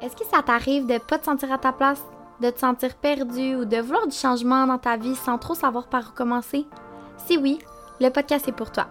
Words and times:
Est-ce 0.00 0.14
que 0.14 0.24
ça 0.24 0.42
t'arrive 0.42 0.86
de 0.86 0.98
pas 0.98 1.18
te 1.18 1.24
sentir 1.24 1.52
à 1.52 1.58
ta 1.58 1.72
place, 1.72 2.04
de 2.40 2.50
te 2.50 2.60
sentir 2.60 2.94
perdu 2.94 3.56
ou 3.56 3.64
de 3.64 3.78
vouloir 3.78 4.06
du 4.06 4.14
changement 4.14 4.64
dans 4.64 4.78
ta 4.78 4.96
vie 4.96 5.16
sans 5.16 5.38
trop 5.38 5.54
savoir 5.54 5.88
par 5.88 6.10
où 6.10 6.12
commencer? 6.14 6.66
Si 7.26 7.36
oui, 7.36 7.58
le 8.00 8.10
podcast 8.10 8.46
est 8.46 8.52
pour 8.52 8.70
toi. 8.70 8.86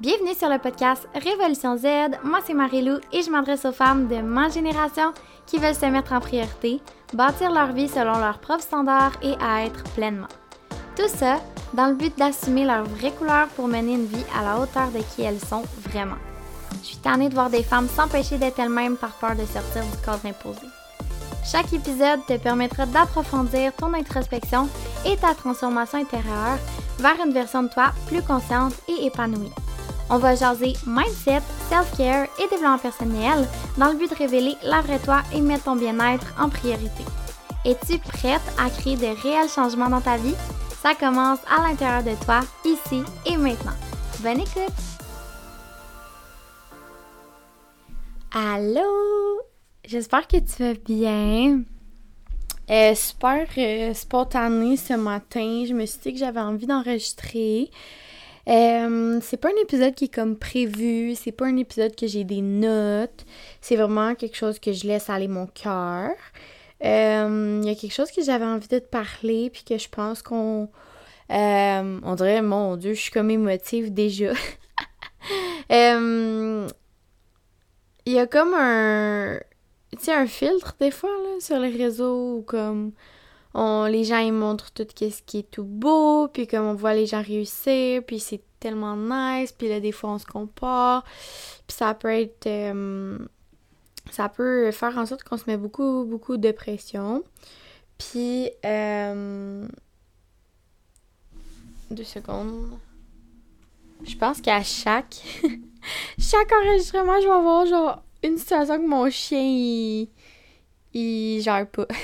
Bienvenue 0.00 0.34
sur 0.34 0.48
le 0.48 0.58
podcast 0.58 1.08
Révolution 1.14 1.76
Z. 1.76 2.18
Moi, 2.24 2.40
c'est 2.44 2.54
Marie-Lou 2.54 2.98
et 3.12 3.22
je 3.22 3.30
m'adresse 3.30 3.64
aux 3.66 3.72
femmes 3.72 4.08
de 4.08 4.16
ma 4.16 4.48
génération 4.48 5.14
qui 5.46 5.58
veulent 5.58 5.76
se 5.76 5.86
mettre 5.86 6.12
en 6.12 6.20
priorité, 6.20 6.80
bâtir 7.14 7.52
leur 7.52 7.68
vie 7.68 7.88
selon 7.88 8.18
leurs 8.18 8.40
propres 8.40 8.64
standards 8.64 9.16
et 9.22 9.34
à 9.40 9.64
être 9.64 9.84
pleinement. 9.94 10.28
Tout 10.96 11.08
ça 11.08 11.36
dans 11.72 11.86
le 11.86 11.94
but 11.94 12.18
d'assumer 12.18 12.64
leur 12.64 12.82
vraie 12.82 13.12
couleur 13.12 13.46
pour 13.54 13.68
mener 13.68 13.94
une 13.94 14.06
vie 14.06 14.24
à 14.36 14.42
la 14.42 14.60
hauteur 14.60 14.90
de 14.90 14.98
qui 15.14 15.22
elles 15.22 15.40
sont 15.40 15.62
vraiment. 15.88 16.16
Je 16.86 16.92
suis 16.92 16.98
tannée 16.98 17.28
de 17.28 17.34
voir 17.34 17.50
des 17.50 17.64
femmes 17.64 17.88
s'empêcher 17.88 18.38
d'être 18.38 18.60
elles-mêmes 18.60 18.96
par 18.96 19.10
peur 19.10 19.34
de 19.34 19.44
sortir 19.44 19.82
du 19.82 19.98
cadre 20.04 20.24
imposé. 20.24 20.68
Chaque 21.44 21.72
épisode 21.72 22.24
te 22.28 22.38
permettra 22.38 22.86
d'approfondir 22.86 23.72
ton 23.72 23.92
introspection 23.92 24.68
et 25.04 25.16
ta 25.16 25.34
transformation 25.34 25.98
intérieure 25.98 26.58
vers 27.00 27.16
une 27.24 27.32
version 27.32 27.64
de 27.64 27.68
toi 27.68 27.90
plus 28.06 28.22
consciente 28.22 28.74
et 28.86 29.06
épanouie. 29.06 29.50
On 30.10 30.18
va 30.18 30.36
jaser 30.36 30.74
mindset, 30.86 31.42
self-care 31.68 32.28
et 32.38 32.48
développement 32.50 32.78
personnel 32.78 33.48
dans 33.76 33.88
le 33.88 33.98
but 33.98 34.08
de 34.08 34.14
révéler 34.14 34.54
la 34.62 34.80
vraie 34.80 35.00
toi 35.00 35.22
et 35.34 35.40
mettre 35.40 35.64
ton 35.64 35.74
bien-être 35.74 36.34
en 36.40 36.48
priorité. 36.48 37.04
Es-tu 37.64 37.98
prête 37.98 38.40
à 38.64 38.70
créer 38.70 38.94
de 38.94 39.20
réels 39.22 39.48
changements 39.48 39.90
dans 39.90 40.00
ta 40.00 40.18
vie? 40.18 40.36
Ça 40.84 40.94
commence 40.94 41.40
à 41.50 41.66
l'intérieur 41.66 42.04
de 42.04 42.14
toi, 42.24 42.42
ici 42.64 43.02
et 43.24 43.36
maintenant. 43.36 43.74
Bonne 44.20 44.42
écoute! 44.42 45.05
Allô! 48.38 49.40
J'espère 49.82 50.28
que 50.28 50.36
tu 50.36 50.62
vas 50.62 50.74
bien. 50.74 51.62
Euh, 52.68 52.94
super 52.94 53.46
euh, 53.56 53.94
spontané 53.94 54.76
ce 54.76 54.92
matin. 54.92 55.64
Je 55.66 55.72
me 55.72 55.86
suis 55.86 56.00
dit 56.00 56.12
que 56.12 56.18
j'avais 56.18 56.40
envie 56.40 56.66
d'enregistrer. 56.66 57.70
Euh, 58.46 59.20
c'est 59.22 59.38
pas 59.38 59.48
un 59.48 59.62
épisode 59.62 59.94
qui 59.94 60.04
est 60.04 60.14
comme 60.14 60.36
prévu, 60.36 61.14
c'est 61.14 61.32
pas 61.32 61.46
un 61.46 61.56
épisode 61.56 61.96
que 61.96 62.06
j'ai 62.06 62.24
des 62.24 62.42
notes, 62.42 63.24
c'est 63.62 63.76
vraiment 63.76 64.14
quelque 64.14 64.36
chose 64.36 64.58
que 64.58 64.70
je 64.70 64.86
laisse 64.86 65.08
aller 65.08 65.28
mon 65.28 65.46
cœur. 65.46 66.10
Il 66.82 67.64
y 67.64 67.70
a 67.70 67.74
quelque 67.74 67.94
chose 67.94 68.10
que 68.10 68.22
j'avais 68.22 68.44
envie 68.44 68.68
de 68.68 68.80
te 68.80 68.86
parler, 68.86 69.48
puis 69.48 69.64
que 69.64 69.78
je 69.78 69.88
pense 69.88 70.20
qu'on. 70.20 70.68
on 71.30 72.14
dirait, 72.16 72.42
mon 72.42 72.76
Dieu, 72.76 72.92
je 72.92 73.00
suis 73.00 73.12
comme 73.12 73.30
émotive 73.30 73.94
déjà. 73.94 74.34
il 78.06 78.12
y 78.12 78.18
a 78.18 78.26
comme 78.26 78.54
un 78.54 79.38
tu 79.96 80.04
sais 80.04 80.14
un 80.14 80.26
filtre 80.26 80.74
des 80.80 80.90
fois 80.90 81.10
là 81.10 81.40
sur 81.40 81.58
les 81.58 81.70
réseaux 81.70 82.38
où 82.38 82.42
comme 82.42 82.92
on 83.54 83.86
les 83.86 84.04
gens 84.04 84.18
ils 84.18 84.32
montrent 84.32 84.70
tout 84.72 84.86
ce 84.98 85.22
qui 85.22 85.38
est 85.38 85.50
tout 85.50 85.64
beau 85.64 86.28
puis 86.28 86.46
comme 86.46 86.66
on 86.66 86.74
voit 86.74 86.94
les 86.94 87.06
gens 87.06 87.22
réussir 87.22 88.02
puis 88.06 88.20
c'est 88.20 88.42
tellement 88.60 88.96
nice 88.96 89.52
puis 89.52 89.68
là 89.68 89.80
des 89.80 89.92
fois 89.92 90.10
on 90.10 90.18
se 90.18 90.26
compare. 90.26 91.04
Puis 91.66 91.76
ça 91.76 91.94
peut 91.94 92.12
être 92.12 92.46
euh, 92.46 93.18
ça 94.10 94.28
peut 94.28 94.70
faire 94.70 94.96
en 94.98 95.06
sorte 95.06 95.24
qu'on 95.24 95.36
se 95.36 95.44
met 95.46 95.56
beaucoup 95.56 96.04
beaucoup 96.04 96.36
de 96.36 96.52
pression. 96.52 97.24
Puis 97.98 98.50
euh, 98.64 99.66
deux 101.90 102.04
secondes. 102.04 102.78
Je 104.04 104.16
pense 104.16 104.40
qu'à 104.40 104.62
chaque 104.62 105.22
chaque 106.18 106.52
enregistrement, 106.52 107.20
je 107.20 107.26
vais 107.26 107.32
avoir 107.32 107.66
genre 107.66 108.02
une 108.22 108.36
situation 108.36 108.78
que 108.78 108.86
mon 108.86 109.10
chien 109.10 109.40
il, 109.40 110.08
il 110.94 111.40
gère 111.42 111.66
pas. 111.68 111.86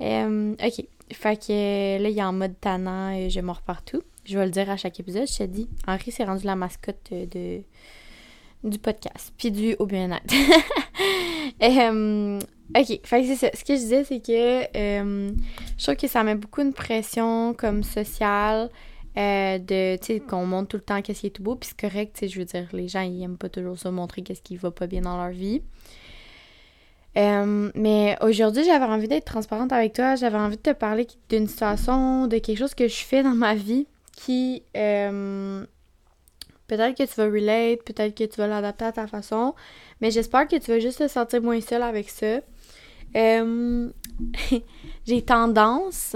Ok. 0.00 0.84
Fait 1.12 1.36
que 1.36 2.02
là, 2.02 2.08
il 2.08 2.18
est 2.18 2.22
en 2.22 2.32
mode 2.32 2.60
tannant 2.60 3.10
et 3.10 3.30
je 3.30 3.40
mords 3.40 3.62
partout. 3.62 4.02
Je 4.24 4.36
vais 4.36 4.44
le 4.44 4.50
dire 4.50 4.68
à 4.68 4.76
chaque 4.76 4.98
épisode. 4.98 5.26
Je 5.28 5.38
te 5.38 5.42
dis, 5.44 5.68
Henri 5.86 6.10
s'est 6.10 6.24
rendu 6.24 6.44
la 6.44 6.56
mascotte 6.56 7.12
de, 7.12 7.62
du 8.64 8.78
podcast. 8.78 9.32
Puis 9.38 9.52
du 9.52 9.76
au 9.78 9.86
bien-être. 9.86 10.34
ok. 11.62 13.00
Fait 13.04 13.22
que 13.22 13.26
c'est 13.26 13.36
ça. 13.36 13.50
Ce 13.54 13.64
que 13.64 13.74
je 13.74 13.80
disais, 13.80 14.04
c'est 14.04 14.20
que 14.20 14.66
je 14.74 15.82
trouve 15.82 15.96
que 15.96 16.08
ça 16.08 16.24
met 16.24 16.34
beaucoup 16.34 16.64
de 16.64 16.72
pression 16.72 17.54
comme 17.54 17.84
sociale. 17.84 18.68
Euh, 19.18 19.58
de, 19.58 19.96
tu 19.96 20.06
sais, 20.06 20.20
qu'on 20.20 20.44
montre 20.44 20.68
tout 20.68 20.76
le 20.76 20.82
temps 20.82 21.00
qu'est-ce 21.00 21.20
qui 21.20 21.28
est 21.28 21.30
tout 21.30 21.42
beau, 21.42 21.54
puis 21.56 21.70
c'est 21.70 21.88
correct, 21.88 22.12
tu 22.14 22.20
sais, 22.20 22.28
je 22.28 22.38
veux 22.38 22.44
dire, 22.44 22.68
les 22.74 22.86
gens, 22.86 23.00
ils 23.00 23.22
aiment 23.22 23.38
pas 23.38 23.48
toujours 23.48 23.78
ça, 23.78 23.90
montrer 23.90 24.20
qu'est-ce 24.20 24.42
qui 24.42 24.56
va 24.56 24.70
pas 24.70 24.86
bien 24.86 25.00
dans 25.00 25.16
leur 25.16 25.30
vie. 25.30 25.62
Euh, 27.16 27.70
mais 27.74 28.18
aujourd'hui, 28.20 28.62
j'avais 28.64 28.84
envie 28.84 29.08
d'être 29.08 29.24
transparente 29.24 29.72
avec 29.72 29.94
toi, 29.94 30.16
j'avais 30.16 30.36
envie 30.36 30.58
de 30.58 30.62
te 30.62 30.72
parler 30.72 31.06
d'une 31.30 31.46
situation, 31.46 32.26
de 32.26 32.36
quelque 32.36 32.58
chose 32.58 32.74
que 32.74 32.88
je 32.88 33.04
fais 33.04 33.22
dans 33.22 33.34
ma 33.34 33.54
vie 33.54 33.86
qui, 34.14 34.62
euh, 34.76 35.64
peut-être 36.66 36.94
que 36.94 37.04
tu 37.04 37.14
vas 37.14 37.24
relate, 37.24 37.82
peut-être 37.84 38.14
que 38.14 38.24
tu 38.24 38.36
vas 38.36 38.48
l'adapter 38.48 38.84
à 38.84 38.92
ta 38.92 39.06
façon, 39.06 39.54
mais 40.02 40.10
j'espère 40.10 40.46
que 40.46 40.56
tu 40.56 40.70
vas 40.70 40.78
juste 40.78 40.98
te 40.98 41.08
sentir 41.08 41.40
moins 41.40 41.62
seule 41.62 41.82
avec 41.82 42.10
ça. 42.10 42.40
J'ai 45.06 45.22
tendance 45.22 46.14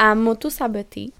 à 0.00 0.14
m'auto-saboter. 0.16 1.12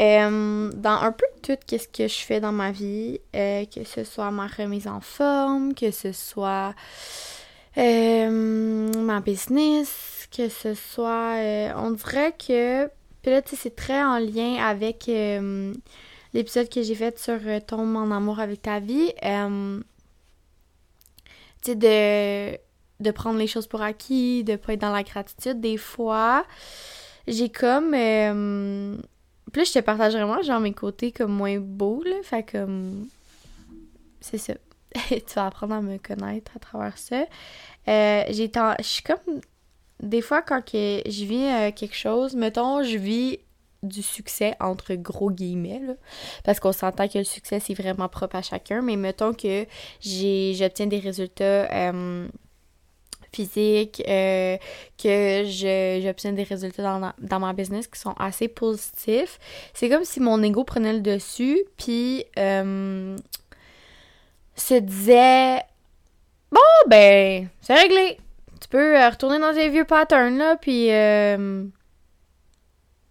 Euh, 0.00 0.70
dans 0.74 1.02
un 1.02 1.12
peu 1.12 1.26
tout 1.42 1.58
ce 1.68 1.86
que 1.86 2.08
je 2.08 2.18
fais 2.20 2.40
dans 2.40 2.52
ma 2.52 2.70
vie, 2.70 3.20
euh, 3.36 3.66
que 3.66 3.84
ce 3.84 4.02
soit 4.02 4.30
ma 4.30 4.46
remise 4.46 4.88
en 4.88 5.00
forme, 5.00 5.74
que 5.74 5.90
ce 5.90 6.12
soit 6.12 6.74
euh, 7.76 8.90
ma 9.02 9.20
business, 9.20 10.26
que 10.34 10.48
ce 10.48 10.72
soit... 10.74 11.34
on 11.76 11.90
dirait 11.90 12.32
que... 12.32 12.86
Puis 13.20 13.30
là, 13.30 13.42
tu 13.42 13.50
sais, 13.50 13.56
c'est 13.56 13.76
très 13.76 14.02
en 14.02 14.18
lien 14.18 14.56
avec 14.64 15.10
l'épisode 16.32 16.70
que 16.70 16.82
j'ai 16.82 16.94
fait 16.94 17.18
sur 17.18 17.38
Tombe 17.66 17.96
en 17.96 18.10
amour 18.10 18.40
avec 18.40 18.62
ta 18.62 18.80
vie. 18.80 19.12
tu 21.60 21.72
sais, 21.72 21.74
de, 21.74 22.56
de 23.00 23.10
prendre 23.10 23.38
les 23.38 23.46
choses 23.46 23.66
pour 23.66 23.82
acquis, 23.82 24.44
de 24.44 24.56
pas 24.56 24.72
être 24.72 24.80
dans 24.80 24.92
la 24.92 25.02
gratitude. 25.02 25.60
Des 25.60 25.76
fois, 25.76 26.46
j'ai 27.28 27.50
comme 27.50 27.94
plus 29.50 29.68
je 29.68 29.74
te 29.74 29.78
partage 29.80 30.14
vraiment, 30.14 30.42
genre, 30.42 30.60
mes 30.60 30.72
côtés 30.72 31.12
comme 31.12 31.32
moins 31.32 31.58
beaux, 31.58 32.02
là. 32.04 32.16
Fait 32.22 32.42
comme. 32.42 33.08
C'est 34.20 34.38
ça. 34.38 34.54
tu 35.08 35.34
vas 35.34 35.46
apprendre 35.46 35.74
à 35.74 35.80
me 35.80 35.98
connaître 35.98 36.52
à 36.56 36.58
travers 36.58 36.96
ça. 36.98 37.24
Euh, 37.88 38.24
j'ai 38.30 38.50
Je 38.78 38.84
suis 38.84 39.02
comme. 39.02 39.40
Des 40.00 40.22
fois, 40.22 40.40
quand 40.40 40.62
je 40.72 41.24
vis 41.24 41.44
euh, 41.44 41.72
quelque 41.72 41.94
chose, 41.94 42.34
mettons, 42.34 42.82
je 42.82 42.96
vis 42.96 43.38
du 43.82 44.02
succès 44.02 44.54
entre 44.60 44.94
gros 44.94 45.30
guillemets 45.30 45.80
parce 46.44 46.60
qu'on 46.60 46.72
s'entend 46.72 47.08
que 47.08 47.18
le 47.18 47.24
succès 47.24 47.60
c'est 47.60 47.72
vraiment 47.72 48.08
propre 48.08 48.36
à 48.36 48.42
chacun 48.42 48.82
mais 48.82 48.96
mettons 48.96 49.32
que 49.32 49.64
j'obtiens 50.02 50.86
des 50.86 50.98
résultats 50.98 51.70
euh, 51.72 52.28
physique, 53.32 54.02
euh, 54.08 54.56
que 55.02 55.44
j'obtiens 56.02 56.32
des 56.32 56.42
résultats 56.42 56.82
dans, 56.82 57.12
dans, 57.18 57.40
ma 57.40 57.52
business 57.52 57.86
qui 57.86 57.98
sont 57.98 58.14
assez 58.18 58.48
positifs. 58.48 59.38
C'est 59.74 59.88
comme 59.88 60.04
si 60.04 60.20
mon 60.20 60.42
ego 60.42 60.64
prenait 60.64 60.92
le 60.92 61.00
dessus, 61.00 61.62
puis 61.76 62.24
euh, 62.38 63.16
se 64.56 64.74
disait 64.74 65.62
Bon, 66.50 66.60
ben, 66.88 67.48
c'est 67.60 67.74
réglé. 67.74 68.18
Tu 68.60 68.68
peux 68.68 68.96
euh, 68.96 69.08
retourner 69.08 69.38
dans 69.38 69.54
tes 69.54 69.68
vieux 69.68 69.84
patterns, 69.84 70.36
là, 70.36 70.56
puis 70.56 70.88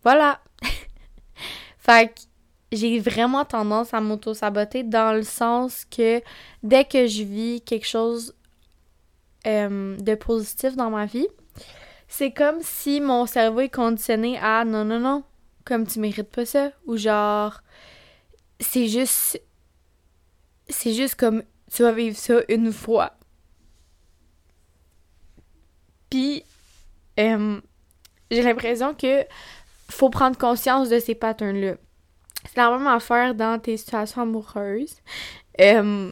voilà. 0.04 0.40
fait 1.80 2.14
que 2.14 2.22
j'ai 2.72 3.00
vraiment 3.00 3.46
tendance 3.46 3.94
à 3.94 4.02
m'auto-saboter 4.02 4.84
dans 4.84 5.14
le 5.14 5.24
sens 5.24 5.86
que 5.86 6.22
dès 6.62 6.86
que 6.86 7.08
je 7.08 7.24
vis 7.24 7.62
quelque 7.62 7.88
chose 7.88 8.36
euh, 9.48 9.98
de 9.98 10.16
positif 10.16 10.76
dans 10.76 10.90
ma 10.90 11.06
vie, 11.06 11.28
c'est 12.08 12.32
comme 12.32 12.62
si 12.62 13.02
mon 13.02 13.26
cerveau 13.26 13.62
est 13.62 13.70
conditionné 13.70 14.38
à 14.40 14.66
non, 14.66 14.84
non, 14.84 15.00
non, 15.00 15.24
comme 15.64 15.86
tu 15.86 16.00
mérites 16.00 16.30
pas 16.30 16.46
ça. 16.46 16.72
Ou 16.88 16.98
genre, 16.98 17.62
c'est 18.60 18.88
juste. 18.88 19.40
Comme 21.18 21.44
tu 21.72 21.84
vas 21.84 21.92
vivre 21.92 22.18
ça 22.18 22.42
une 22.50 22.72
fois. 22.72 23.14
Puis, 26.10 26.44
euh, 27.20 27.62
j'ai 28.32 28.42
l'impression 28.42 28.94
que 28.94 29.26
faut 29.90 30.10
prendre 30.10 30.38
conscience 30.38 30.90
de 30.90 31.00
ces 31.00 31.16
patterns-là. 31.16 31.76
C'est 32.46 32.58
la 32.58 32.72
même 32.72 32.88
affaire 32.88 33.36
dans 33.36 33.60
tes 33.60 33.78
situations 33.78 34.22
amoureuses. 34.22 34.96
Euh, 35.60 36.12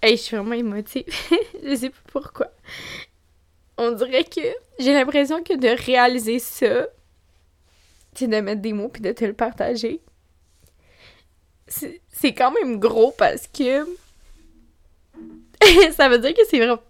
Hey, 0.00 0.16
je 0.16 0.22
suis 0.22 0.36
vraiment 0.36 0.54
émotive. 0.54 1.04
je 1.64 1.74
sais 1.74 1.90
pas 1.90 1.96
pourquoi. 2.12 2.52
On 3.76 3.92
dirait 3.92 4.24
que 4.24 4.40
j'ai 4.78 4.92
l'impression 4.92 5.42
que 5.42 5.54
de 5.54 5.68
réaliser 5.84 6.38
ça, 6.38 6.86
c'est 8.14 8.28
de 8.28 8.40
mettre 8.40 8.60
des 8.60 8.72
mots 8.72 8.88
puis 8.88 9.02
de 9.02 9.12
te 9.12 9.24
le 9.24 9.32
partager. 9.32 10.00
C'est 11.68 12.32
quand 12.34 12.50
même 12.50 12.78
gros 12.78 13.12
parce 13.12 13.46
que 13.46 13.86
ça 15.92 16.08
veut 16.08 16.18
dire 16.18 16.34
que 16.34 16.44
c'est 16.48 16.58
vraiment 16.58 16.80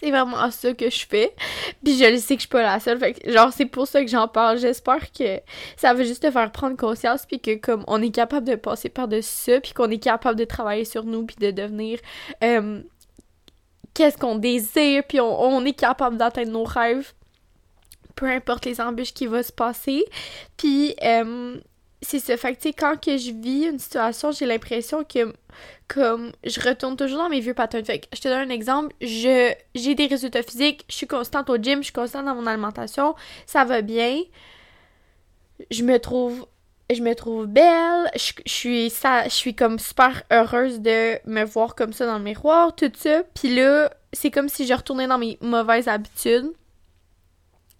C'est 0.00 0.10
vraiment 0.10 0.50
ça 0.50 0.72
que 0.74 0.88
je 0.90 1.06
fais. 1.06 1.34
Puis 1.82 1.98
je 1.98 2.04
le 2.04 2.18
sais 2.18 2.36
que 2.36 2.42
je 2.42 2.46
suis 2.46 2.48
pas 2.48 2.62
la 2.62 2.78
seule. 2.78 2.98
Fait 2.98 3.14
que, 3.14 3.32
genre, 3.32 3.52
c'est 3.52 3.66
pour 3.66 3.88
ça 3.88 4.00
que 4.00 4.08
j'en 4.08 4.28
parle. 4.28 4.58
J'espère 4.58 5.10
que 5.10 5.40
ça 5.76 5.92
va 5.92 6.04
juste 6.04 6.22
te 6.22 6.30
faire 6.30 6.52
prendre 6.52 6.76
conscience. 6.76 7.26
Puis 7.26 7.40
que, 7.40 7.56
comme, 7.56 7.84
on 7.88 8.00
est 8.00 8.10
capable 8.10 8.46
de 8.46 8.54
passer 8.54 8.90
par-dessus 8.90 9.52
ça. 9.52 9.60
Puis 9.60 9.72
qu'on 9.72 9.90
est 9.90 9.98
capable 9.98 10.38
de 10.38 10.44
travailler 10.44 10.84
sur 10.84 11.04
nous. 11.04 11.26
Puis 11.26 11.36
de 11.40 11.50
devenir. 11.50 11.98
Euh, 12.44 12.80
qu'est-ce 13.94 14.16
qu'on 14.16 14.36
désire. 14.36 15.02
Puis 15.08 15.18
on, 15.20 15.64
est 15.64 15.72
capable 15.72 16.16
d'atteindre 16.16 16.52
nos 16.52 16.64
rêves. 16.64 17.12
Peu 18.14 18.26
importe 18.26 18.66
les 18.66 18.80
embûches 18.80 19.14
qui 19.14 19.26
vont 19.26 19.42
se 19.42 19.52
passer. 19.52 20.04
Puis. 20.56 20.94
Euh, 21.02 21.58
c'est 22.00 22.20
ça. 22.20 22.36
Fait 22.36 22.54
que, 22.54 22.68
quand 22.68 22.96
je 23.04 23.32
vis 23.32 23.66
une 23.66 23.78
situation, 23.78 24.30
j'ai 24.30 24.46
l'impression 24.46 25.04
que, 25.04 25.34
comme, 25.88 26.32
je 26.44 26.60
retourne 26.60 26.96
toujours 26.96 27.18
dans 27.18 27.28
mes 27.28 27.40
vieux 27.40 27.54
patterns. 27.54 27.84
Je 27.86 28.20
te 28.20 28.28
donne 28.28 28.50
un 28.50 28.54
exemple. 28.54 28.94
Je, 29.00 29.52
j'ai 29.74 29.94
des 29.94 30.06
résultats 30.06 30.42
physiques, 30.42 30.84
je 30.88 30.94
suis 30.94 31.06
constante 31.06 31.50
au 31.50 31.56
gym, 31.56 31.78
je 31.80 31.84
suis 31.84 31.92
constante 31.92 32.26
dans 32.26 32.34
mon 32.34 32.46
alimentation, 32.46 33.14
ça 33.46 33.64
va 33.64 33.82
bien. 33.82 34.22
Je 35.72 35.82
me 35.82 35.98
trouve, 35.98 36.46
je 36.88 37.02
me 37.02 37.14
trouve 37.14 37.46
belle, 37.46 38.10
je, 38.14 38.32
suis, 38.46 38.90
ça, 38.90 39.24
je 39.24 39.34
suis 39.34 39.56
comme 39.56 39.80
super 39.80 40.22
heureuse 40.30 40.80
de 40.80 41.18
me 41.28 41.44
voir 41.44 41.74
comme 41.74 41.92
ça 41.92 42.06
dans 42.06 42.18
le 42.18 42.24
miroir, 42.24 42.76
tout 42.76 42.92
ça. 42.94 43.24
Puis 43.34 43.54
là, 43.54 43.92
c'est 44.12 44.30
comme 44.30 44.48
si 44.48 44.66
je 44.66 44.74
retournais 44.74 45.08
dans 45.08 45.18
mes 45.18 45.36
mauvaises 45.40 45.88
habitudes. 45.88 46.52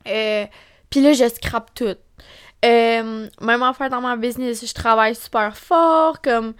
Euh, 0.08 0.44
puis 0.90 1.00
là, 1.02 1.12
je 1.12 1.28
scrape 1.28 1.72
tout 1.74 1.96
euh, 2.64 3.28
même 3.40 3.62
affaire 3.62 3.88
dans 3.88 4.00
ma 4.00 4.16
business, 4.16 4.66
je 4.66 4.74
travaille 4.74 5.14
super 5.14 5.56
fort, 5.56 6.20
comme... 6.20 6.54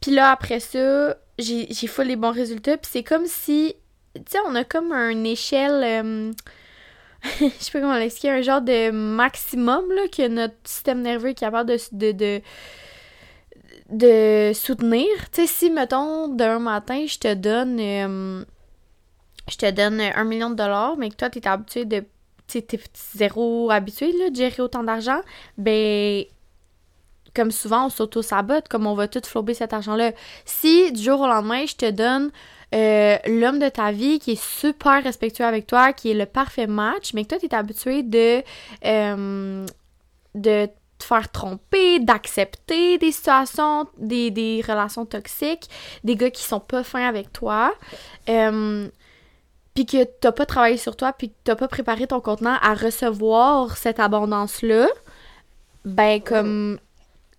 Puis 0.00 0.10
là, 0.10 0.32
après 0.32 0.60
ça, 0.60 1.16
j'ai 1.38 1.86
full 1.86 2.06
les 2.06 2.16
bons 2.16 2.32
résultats, 2.32 2.76
puis 2.76 2.90
c'est 2.92 3.04
comme 3.04 3.26
si... 3.26 3.74
Tu 4.14 4.22
sais, 4.28 4.38
on 4.46 4.54
a 4.54 4.64
comme 4.64 4.92
une 4.92 5.26
échelle... 5.26 5.82
Euh, 5.84 6.32
je 7.40 7.48
sais 7.58 7.70
pas 7.72 7.80
comment 7.80 7.96
l'expliquer, 7.96 8.30
un 8.30 8.42
genre 8.42 8.62
de 8.62 8.90
maximum, 8.90 9.90
là, 9.92 10.02
que 10.08 10.28
notre 10.28 10.54
système 10.64 11.02
nerveux 11.02 11.30
est 11.30 11.34
capable 11.34 11.70
de... 11.70 12.12
de, 12.12 12.42
de 13.90 14.52
soutenir. 14.54 15.06
Tu 15.30 15.42
sais, 15.42 15.46
si, 15.46 15.70
mettons, 15.70 16.28
d'un 16.28 16.58
matin, 16.58 17.04
je 17.06 17.18
te 17.18 17.32
donne... 17.32 17.78
Euh, 17.80 18.44
je 19.48 19.56
te 19.56 19.70
donne 19.70 20.00
un 20.00 20.24
million 20.24 20.50
de 20.50 20.54
dollars, 20.54 20.96
mais 20.96 21.10
que 21.10 21.16
toi, 21.16 21.28
tu 21.28 21.38
es 21.38 21.46
habitué 21.46 21.84
de 21.84 22.04
t'es 22.46 22.80
zéro 23.14 23.70
habitué 23.70 24.12
là, 24.12 24.30
de 24.30 24.36
gérer 24.36 24.62
autant 24.62 24.84
d'argent, 24.84 25.20
ben 25.58 26.24
comme 27.34 27.50
souvent 27.50 27.86
on 27.86 27.90
s'auto-sabote, 27.90 28.68
comme 28.68 28.86
on 28.86 28.94
va 28.94 29.08
tout 29.08 29.20
flober 29.24 29.54
cet 29.54 29.72
argent-là. 29.72 30.12
Si 30.44 30.92
du 30.92 31.02
jour 31.02 31.20
au 31.20 31.26
lendemain, 31.26 31.66
je 31.66 31.74
te 31.74 31.90
donne 31.90 32.30
euh, 32.74 33.16
l'homme 33.26 33.58
de 33.58 33.68
ta 33.68 33.92
vie 33.92 34.18
qui 34.18 34.32
est 34.32 34.42
super 34.42 35.02
respectueux 35.02 35.44
avec 35.44 35.66
toi, 35.66 35.92
qui 35.92 36.10
est 36.10 36.14
le 36.14 36.26
parfait 36.26 36.66
match, 36.66 37.12
mais 37.12 37.24
que 37.24 37.30
toi, 37.30 37.38
tu 37.38 37.46
es 37.46 37.54
habitué 37.54 38.02
de, 38.02 38.42
euh, 38.84 39.66
de 40.34 40.66
te 40.98 41.04
faire 41.04 41.30
tromper, 41.30 42.00
d'accepter 42.00 42.98
des 42.98 43.12
situations, 43.12 43.86
des, 43.98 44.30
des, 44.30 44.62
relations 44.66 45.06
toxiques, 45.06 45.68
des 46.04 46.16
gars 46.16 46.30
qui 46.30 46.42
sont 46.42 46.60
pas 46.60 46.82
fins 46.82 47.06
avec 47.06 47.32
toi. 47.32 47.74
Euh, 48.28 48.88
puis 49.74 49.86
que 49.86 50.04
t'as 50.04 50.32
pas 50.32 50.46
travaillé 50.46 50.76
sur 50.76 50.96
toi, 50.96 51.12
puis 51.12 51.30
que 51.30 51.34
t'as 51.44 51.56
pas 51.56 51.68
préparé 51.68 52.06
ton 52.06 52.20
contenant 52.20 52.56
à 52.62 52.74
recevoir 52.74 53.76
cette 53.76 53.98
abondance-là, 53.98 54.88
ben 55.84 56.20
comme... 56.20 56.78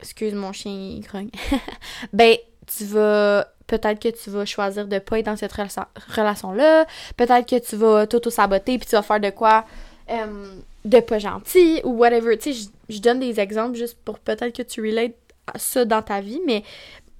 Excuse 0.01 0.33
mon 0.33 0.51
chien, 0.51 0.71
il 0.71 1.01
grogne. 1.01 1.29
ben, 2.13 2.35
tu 2.67 2.85
vas... 2.85 3.47
Peut-être 3.65 3.99
que 3.99 4.09
tu 4.09 4.29
vas 4.29 4.45
choisir 4.45 4.87
de 4.87 4.99
pas 4.99 5.17
être 5.19 5.25
dans 5.25 5.37
cette 5.37 5.53
relation-là. 5.53 6.85
Peut-être 7.17 7.49
que 7.49 7.57
tu 7.57 7.75
vas 7.77 8.05
t'auto-saboter, 8.05 8.77
puis 8.77 8.87
tu 8.87 8.95
vas 8.95 9.01
faire 9.01 9.19
de 9.19 9.31
quoi 9.31 9.65
euh, 10.11 10.55
de 10.83 10.99
pas 10.99 11.17
gentil, 11.17 11.81
ou 11.83 11.91
whatever. 11.97 12.37
Tu 12.37 12.53
sais, 12.53 12.69
je 12.89 12.99
donne 12.99 13.19
des 13.19 13.39
exemples 13.39 13.75
juste 13.75 13.97
pour 14.05 14.19
peut-être 14.19 14.55
que 14.55 14.61
tu 14.61 14.81
relates 14.81 15.15
ça 15.55 15.83
dans 15.85 16.03
ta 16.03 16.21
vie, 16.21 16.41
mais 16.45 16.63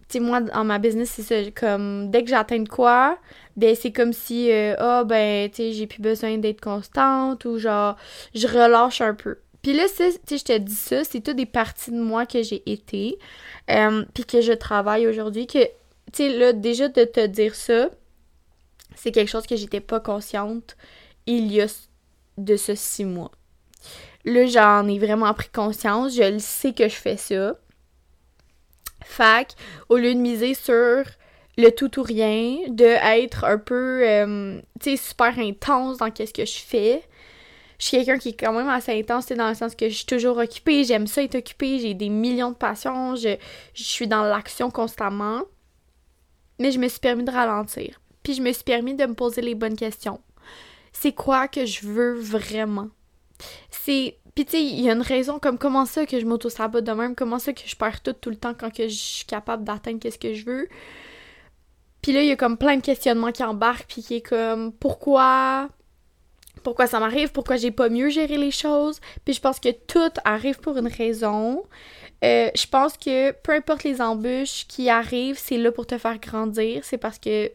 tu 0.08 0.14
sais, 0.14 0.20
moi, 0.20 0.42
dans 0.42 0.64
ma 0.64 0.78
business, 0.80 1.10
c'est 1.10 1.24
ça. 1.24 1.52
Comme, 1.52 2.12
dès 2.12 2.24
que 2.24 2.30
j'atteins 2.30 2.60
de 2.60 2.70
quoi, 2.70 3.18
ben, 3.56 3.76
c'est 3.76 3.92
comme 3.92 4.14
si, 4.14 4.52
euh, 4.52 4.76
ah, 4.78 5.02
oh, 5.02 5.06
ben, 5.06 5.50
tu 5.50 5.58
sais, 5.58 5.72
j'ai 5.74 5.88
plus 5.88 6.02
besoin 6.02 6.38
d'être 6.38 6.62
constante 6.62 7.46
ou 7.46 7.58
genre, 7.58 7.96
je 8.36 8.48
relâche 8.48 9.02
un 9.02 9.16
peu. 9.16 9.40
Puis 9.64 9.74
là, 9.74 9.86
tu 9.90 10.12
sais, 10.12 10.38
je 10.38 10.44
te 10.44 10.58
dis 10.58 10.76
ça, 10.76 11.04
c'est 11.04 11.22
toutes 11.22 11.38
des 11.38 11.48
parties 11.48 11.90
de 11.90 12.00
moi 12.00 12.28
que 12.28 12.44
j'ai 12.44 12.62
été, 12.72 13.18
euh, 13.72 14.06
puis 14.14 14.24
que 14.26 14.42
je 14.42 14.54
travaille 14.54 15.08
aujourd'hui, 15.08 15.48
que, 15.48 15.64
tu 15.64 15.70
sais, 16.14 16.30
là, 16.38 16.54
déjà 16.54 16.88
de 16.88 17.04
te 17.04 17.26
dire 17.26 17.56
ça, 17.56 17.90
c'est 18.96 19.12
quelque 19.12 19.30
chose 19.30 19.48
que 19.48 19.56
j'étais 19.56 19.80
pas 19.82 20.00
consciente 20.00 20.78
il 21.26 21.52
y 21.52 21.62
a 21.62 21.68
de 22.38 22.58
ce 22.58 22.76
six 22.76 23.06
mois. 23.06 23.32
Là, 24.24 24.46
j'en 24.46 24.88
ai 24.88 25.00
vraiment 25.00 25.34
pris 25.34 25.50
conscience, 25.50 26.16
je 26.16 26.34
le 26.34 26.40
sais 26.40 26.74
que 26.74 26.88
je 26.88 26.96
fais 26.96 27.18
ça. 27.18 27.56
Fac, 29.06 29.54
au 29.90 29.98
lieu 29.98 30.14
de 30.14 30.20
miser 30.20 30.54
sur 30.54 31.04
le 31.58 31.70
tout 31.70 32.00
ou 32.00 32.04
rien, 32.04 32.58
de 32.68 32.84
être 32.84 33.46
un 33.46 33.58
peu, 33.58 34.02
euh, 34.04 34.60
tu 34.82 34.92
sais, 34.92 34.98
super 34.98 35.40
intense 35.40 35.98
dans 35.98 36.12
qu'est-ce 36.12 36.34
que 36.34 36.46
je 36.46 36.58
fais. 36.58 37.02
Je 37.80 37.86
suis 37.86 37.98
quelqu'un 37.98 38.18
qui 38.18 38.30
est 38.30 38.40
quand 38.40 38.54
même 38.54 38.70
assez 38.70 38.98
intense, 38.98 39.28
dans 39.28 39.50
le 39.50 39.56
sens 39.56 39.76
que 39.76 39.90
je 39.90 39.96
suis 39.96 40.06
toujours 40.06 40.38
occupée, 40.38 40.84
j'aime 40.84 41.08
ça 41.08 41.24
être 41.24 41.36
occupée, 41.36 41.80
j'ai 41.80 41.94
des 41.94 42.10
millions 42.10 42.52
de 42.52 42.56
passions, 42.56 43.16
je, 43.16 43.38
je 43.74 43.84
suis 43.84 44.08
dans 44.08 44.24
l'action 44.24 44.70
constamment. 44.70 45.42
Mais 46.60 46.72
je 46.72 46.80
me 46.80 46.88
suis 46.88 47.00
permis 47.00 47.24
de 47.24 47.32
ralentir. 47.32 48.00
Puis 48.24 48.34
je 48.34 48.42
me 48.42 48.52
suis 48.52 48.64
permis 48.64 48.96
de 48.96 49.06
me 49.06 49.14
poser 49.14 49.42
les 49.42 49.56
bonnes 49.56 49.76
questions. 49.76 50.22
C'est 50.94 51.12
quoi 51.12 51.48
que 51.50 51.66
je 51.66 51.86
veux 51.86 52.14
vraiment? 52.14 52.88
C'est 53.70 54.18
puis 54.36 54.46
tu 54.46 54.52
sais, 54.52 54.64
il 54.64 54.82
y 54.82 54.90
a 54.90 54.94
une 54.94 55.02
raison 55.02 55.40
comme 55.40 55.58
comment 55.58 55.86
ça 55.86 56.06
que 56.06 56.20
je 56.20 56.26
m'auto-sabote 56.26 56.84
de 56.84 56.92
même, 56.92 57.16
comment 57.16 57.40
ça 57.40 57.54
que 57.54 57.62
je 57.66 57.76
perds 57.76 58.02
tout 58.02 58.14
tout 58.14 58.30
le 58.30 58.36
temps 58.36 58.54
quand 58.54 58.70
je 58.78 58.88
suis 58.90 59.26
capable 59.26 59.64
d'atteindre 59.64 60.00
qu'est-ce 60.00 60.20
que 60.20 60.34
je 60.34 60.46
veux. 60.46 60.68
Puis 62.02 62.12
là, 62.12 62.22
il 62.22 62.28
y 62.28 62.32
a 62.32 62.36
comme 62.36 62.58
plein 62.58 62.76
de 62.76 62.82
questionnements 62.82 63.32
qui 63.32 63.44
embarquent, 63.44 63.88
puis 63.88 64.04
qui 64.04 64.16
est 64.16 64.22
comme 64.22 64.74
pourquoi 64.74 65.70
pourquoi 66.64 66.88
ça 66.88 67.00
m'arrive, 67.00 67.32
pourquoi 67.32 67.58
j'ai 67.58 67.72
pas 67.72 67.90
mieux 67.90 68.10
géré 68.10 68.38
les 68.38 68.52
choses. 68.52 69.00
Puis 69.24 69.36
je 69.36 69.42
pense 69.42 69.60
que 69.60 69.70
tout 69.70 70.12
arrive 70.26 70.60
pour 70.60 70.78
une 70.78 70.88
raison. 70.88 71.64
Euh, 72.24 72.50
je 72.56 72.68
pense 72.68 72.98
que 72.98 73.32
peu 73.32 73.54
importe 73.54 73.84
les 73.84 74.02
embûches 74.02 74.66
qui 74.68 74.90
arrivent, 74.90 75.38
c'est 75.38 75.58
là 75.58 75.72
pour 75.72 75.86
te 75.86 75.98
faire 75.98 76.18
grandir. 76.20 76.84
C'est 76.84 76.98
parce 76.98 77.20
que 77.20 77.52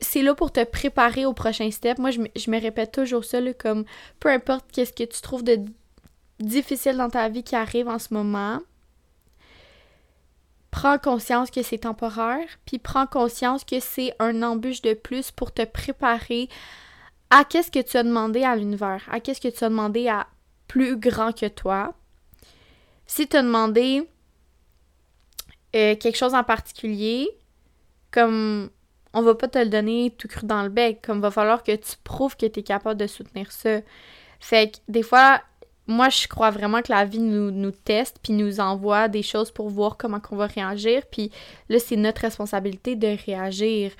c'est 0.00 0.22
là 0.22 0.34
pour 0.34 0.52
te 0.52 0.64
préparer 0.64 1.26
au 1.26 1.32
prochain 1.32 1.70
step. 1.70 1.98
Moi, 1.98 2.10
je, 2.10 2.20
me 2.20 2.60
répète 2.60 2.92
toujours 2.92 3.24
ça, 3.24 3.38
comme 3.54 3.84
peu 4.20 4.28
importe 4.30 4.66
qu'est-ce 4.72 4.92
que 4.92 5.04
tu 5.04 5.20
trouves 5.20 5.44
de 5.44 5.60
difficile 6.40 6.96
dans 6.96 7.10
ta 7.10 7.28
vie 7.28 7.42
qui 7.42 7.56
arrive 7.56 7.88
en 7.88 7.98
ce 7.98 8.14
moment, 8.14 8.60
prends 10.70 10.98
conscience 10.98 11.50
que 11.50 11.62
c'est 11.62 11.78
temporaire, 11.78 12.46
puis 12.64 12.78
prends 12.78 13.06
conscience 13.06 13.64
que 13.64 13.80
c'est 13.80 14.14
un 14.18 14.42
embûche 14.42 14.82
de 14.82 14.94
plus 14.94 15.30
pour 15.30 15.52
te 15.52 15.64
préparer 15.64 16.48
à 17.30 17.44
qu'est-ce 17.44 17.70
que 17.70 17.80
tu 17.80 17.96
as 17.96 18.02
demandé 18.02 18.44
à 18.44 18.56
l'univers, 18.56 19.06
à 19.10 19.20
qu'est-ce 19.20 19.40
que 19.40 19.48
tu 19.48 19.64
as 19.64 19.68
demandé 19.68 20.08
à 20.08 20.26
plus 20.66 20.96
grand 20.96 21.32
que 21.32 21.46
toi. 21.46 21.94
Si 23.06 23.26
tu 23.26 23.36
as 23.36 23.42
demandé 23.42 24.08
euh, 25.74 25.96
quelque 25.96 26.16
chose 26.16 26.34
en 26.34 26.44
particulier, 26.44 27.28
comme 28.10 28.70
on 29.14 29.22
va 29.22 29.34
pas 29.34 29.48
te 29.48 29.58
le 29.58 29.68
donner 29.68 30.14
tout 30.16 30.28
cru 30.28 30.46
dans 30.46 30.62
le 30.62 30.68
bec. 30.68 31.00
Comme 31.02 31.20
va 31.20 31.30
falloir 31.30 31.62
que 31.62 31.74
tu 31.74 31.96
prouves 32.04 32.36
que 32.36 32.46
tu 32.46 32.60
es 32.60 32.62
capable 32.62 33.00
de 33.00 33.06
soutenir 33.06 33.50
ça. 33.52 33.80
Fait 34.40 34.72
que 34.72 34.78
des 34.88 35.02
fois, 35.02 35.40
moi, 35.86 36.10
je 36.10 36.28
crois 36.28 36.50
vraiment 36.50 36.82
que 36.82 36.92
la 36.92 37.04
vie 37.04 37.18
nous, 37.18 37.70
teste 37.70 38.18
puis 38.22 38.34
nous 38.34 38.60
envoie 38.60 39.08
des 39.08 39.22
choses 39.22 39.50
pour 39.50 39.70
voir 39.70 39.96
comment 39.96 40.20
on 40.30 40.36
va 40.36 40.46
réagir. 40.46 41.02
Puis 41.10 41.30
là, 41.68 41.78
c'est 41.78 41.96
notre 41.96 42.20
responsabilité 42.20 42.94
de 42.94 43.16
réagir 43.24 43.92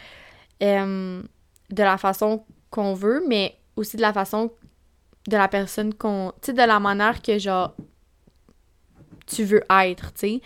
euh, 0.62 1.22
de 1.70 1.82
la 1.82 1.96
façon 1.96 2.44
qu'on 2.70 2.92
veut, 2.92 3.24
mais 3.26 3.56
aussi 3.76 3.96
de 3.96 4.02
la 4.02 4.12
façon 4.12 4.52
de 5.28 5.36
la 5.36 5.48
personne 5.48 5.94
qu'on. 5.94 6.32
Tu 6.42 6.46
sais, 6.46 6.52
de 6.52 6.58
la 6.58 6.78
manière 6.78 7.22
que, 7.22 7.38
genre, 7.38 7.74
tu 9.26 9.44
veux 9.44 9.62
être, 9.70 10.12
tu 10.12 10.20
sais. 10.20 10.40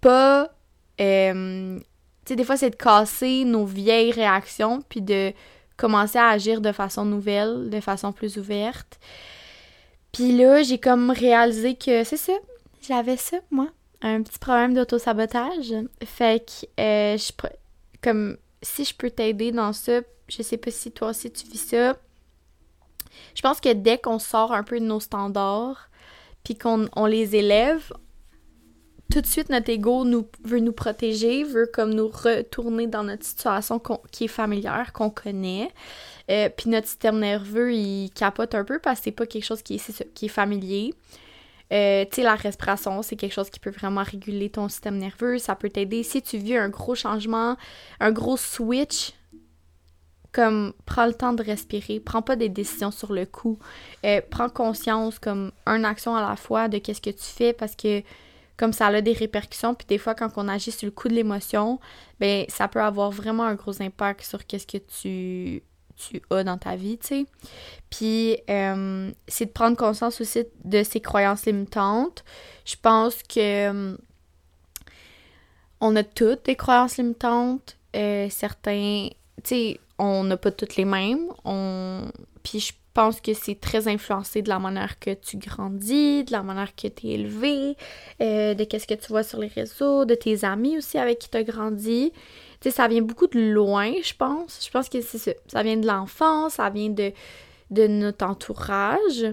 Pas. 0.00 0.50
Euh, 1.00 1.80
tu 2.24 2.32
sais, 2.32 2.36
des 2.36 2.44
fois, 2.44 2.56
c'est 2.56 2.70
de 2.70 2.76
casser 2.76 3.44
nos 3.44 3.64
vieilles 3.66 4.12
réactions, 4.12 4.82
puis 4.88 5.02
de 5.02 5.32
commencer 5.76 6.18
à 6.18 6.28
agir 6.28 6.60
de 6.60 6.72
façon 6.72 7.04
nouvelle, 7.04 7.68
de 7.70 7.80
façon 7.80 8.12
plus 8.12 8.38
ouverte. 8.38 8.98
Puis 10.12 10.36
là, 10.36 10.62
j'ai 10.62 10.78
comme 10.78 11.10
réalisé 11.10 11.74
que 11.74 12.04
c'est 12.04 12.16
ça, 12.16 12.34
j'avais 12.80 13.16
ça, 13.16 13.38
moi, 13.50 13.68
un 14.00 14.22
petit 14.22 14.38
problème 14.38 14.74
d'auto-sabotage. 14.74 15.74
Fait 16.04 16.44
que, 16.44 16.80
euh, 16.80 17.16
je, 17.16 17.32
comme, 18.00 18.36
si 18.62 18.84
je 18.84 18.94
peux 18.94 19.10
t'aider 19.10 19.50
dans 19.50 19.72
ça, 19.72 20.00
je 20.28 20.42
sais 20.42 20.56
pas 20.56 20.70
si 20.70 20.92
toi 20.92 21.08
aussi 21.08 21.30
tu 21.30 21.46
vis 21.46 21.58
ça. 21.58 21.96
Je 23.34 23.42
pense 23.42 23.60
que 23.60 23.72
dès 23.72 23.98
qu'on 23.98 24.18
sort 24.18 24.52
un 24.52 24.62
peu 24.62 24.78
de 24.78 24.84
nos 24.84 25.00
standards, 25.00 25.88
puis 26.44 26.56
qu'on 26.56 26.88
on 26.94 27.06
les 27.06 27.36
élève, 27.36 27.92
tout 29.14 29.20
de 29.20 29.26
suite 29.28 29.48
notre 29.48 29.70
ego 29.70 30.04
nous 30.04 30.26
veut 30.42 30.58
nous 30.58 30.72
protéger, 30.72 31.44
veut 31.44 31.70
comme 31.72 31.94
nous 31.94 32.08
retourner 32.08 32.88
dans 32.88 33.04
notre 33.04 33.24
situation 33.24 33.80
qui 34.10 34.24
est 34.24 34.28
familière, 34.28 34.92
qu'on 34.92 35.08
connaît. 35.08 35.70
Euh, 36.32 36.48
puis 36.48 36.68
notre 36.68 36.88
système 36.88 37.20
nerveux, 37.20 37.72
il 37.72 38.10
capote 38.10 38.56
un 38.56 38.64
peu 38.64 38.80
parce 38.80 38.98
que 38.98 39.04
c'est 39.04 39.10
pas 39.12 39.26
quelque 39.26 39.44
chose 39.44 39.62
qui 39.62 39.76
est, 39.76 40.28
familier. 40.28 40.94
Euh, 41.72 42.04
tu 42.06 42.16
sais, 42.16 42.22
la 42.24 42.34
respiration, 42.34 43.02
c'est 43.02 43.14
quelque 43.14 43.34
chose 43.34 43.50
qui 43.50 43.60
peut 43.60 43.70
vraiment 43.70 44.02
réguler 44.02 44.50
ton 44.50 44.68
système 44.68 44.98
nerveux. 44.98 45.38
Ça 45.38 45.54
peut 45.54 45.70
t'aider. 45.70 46.02
Si 46.02 46.20
tu 46.20 46.38
vis 46.38 46.56
un 46.56 46.68
gros 46.68 46.96
changement, 46.96 47.56
un 48.00 48.10
gros 48.10 48.36
switch, 48.36 49.12
comme 50.32 50.72
prends 50.86 51.06
le 51.06 51.14
temps 51.14 51.34
de 51.34 51.44
respirer, 51.44 52.00
prends 52.00 52.22
pas 52.22 52.34
des 52.34 52.48
décisions 52.48 52.90
sur 52.90 53.12
le 53.12 53.26
coup. 53.26 53.60
Euh, 54.04 54.20
prends 54.28 54.48
conscience 54.48 55.20
comme 55.20 55.52
une 55.66 55.84
action 55.84 56.16
à 56.16 56.28
la 56.28 56.34
fois 56.34 56.66
de 56.66 56.78
qu'est-ce 56.78 57.00
que 57.00 57.10
tu 57.10 57.22
fais 57.22 57.52
parce 57.52 57.76
que 57.76 58.02
comme 58.56 58.72
ça 58.72 58.86
a 58.86 59.00
des 59.00 59.12
répercussions 59.12 59.74
puis 59.74 59.86
des 59.86 59.98
fois 59.98 60.14
quand 60.14 60.30
on 60.36 60.48
agit 60.48 60.70
sur 60.70 60.86
le 60.86 60.92
coup 60.92 61.08
de 61.08 61.14
l'émotion, 61.14 61.80
ben 62.20 62.44
ça 62.48 62.68
peut 62.68 62.82
avoir 62.82 63.10
vraiment 63.10 63.44
un 63.44 63.54
gros 63.54 63.82
impact 63.82 64.22
sur 64.22 64.46
qu'est-ce 64.46 64.66
que 64.66 64.78
tu 64.78 65.62
tu 65.96 66.20
as 66.30 66.44
dans 66.44 66.58
ta 66.58 66.76
vie, 66.76 66.98
tu 66.98 67.06
sais. 67.06 67.26
Puis, 67.90 68.36
euh, 68.50 69.10
c'est 69.28 69.46
de 69.46 69.50
prendre 69.50 69.76
conscience 69.76 70.20
aussi 70.20 70.44
de 70.64 70.82
ses 70.82 71.00
croyances 71.00 71.46
limitantes. 71.46 72.24
Je 72.64 72.74
pense 72.80 73.22
que 73.22 73.68
euh, 73.70 73.96
on 75.80 75.94
a 75.96 76.02
toutes 76.02 76.46
des 76.46 76.56
croyances 76.56 76.96
limitantes. 76.96 77.76
Euh, 77.94 78.28
certains, 78.30 79.08
tu 79.42 79.48
sais, 79.48 79.80
on 79.98 80.24
n'a 80.24 80.36
pas 80.36 80.50
toutes 80.50 80.76
les 80.76 80.84
mêmes. 80.84 81.28
On... 81.44 82.10
Puis 82.42 82.60
je 82.60 82.72
pense 82.94 83.20
que 83.20 83.34
c'est 83.34 83.58
très 83.60 83.88
influencé 83.88 84.40
de 84.40 84.48
la 84.48 84.58
manière 84.58 84.98
que 84.98 85.12
tu 85.14 85.36
grandis, 85.36 86.24
de 86.24 86.32
la 86.32 86.42
manière 86.42 86.74
que 86.74 86.88
tu 86.88 87.08
es 87.08 87.10
élevé, 87.12 87.76
de 88.20 88.64
qu'est-ce 88.64 88.86
que 88.86 88.94
tu 88.94 89.08
vois 89.08 89.22
sur 89.22 89.40
les 89.40 89.48
réseaux, 89.48 90.04
de 90.04 90.14
tes 90.14 90.44
amis 90.44 90.78
aussi 90.78 90.96
avec 90.98 91.18
qui 91.18 91.28
tu 91.28 91.36
as 91.36 91.42
grandi 91.42 92.12
ça 92.70 92.88
vient 92.88 93.02
beaucoup 93.02 93.26
de 93.26 93.38
loin, 93.38 93.92
je 94.02 94.14
pense. 94.14 94.64
Je 94.64 94.70
pense 94.70 94.88
que 94.88 95.00
c'est 95.00 95.18
ça. 95.18 95.32
Ça 95.48 95.62
vient 95.62 95.76
de 95.76 95.86
l'enfance, 95.86 96.54
ça 96.54 96.70
vient 96.70 96.90
de, 96.90 97.12
de 97.70 97.86
notre 97.86 98.24
entourage, 98.26 99.24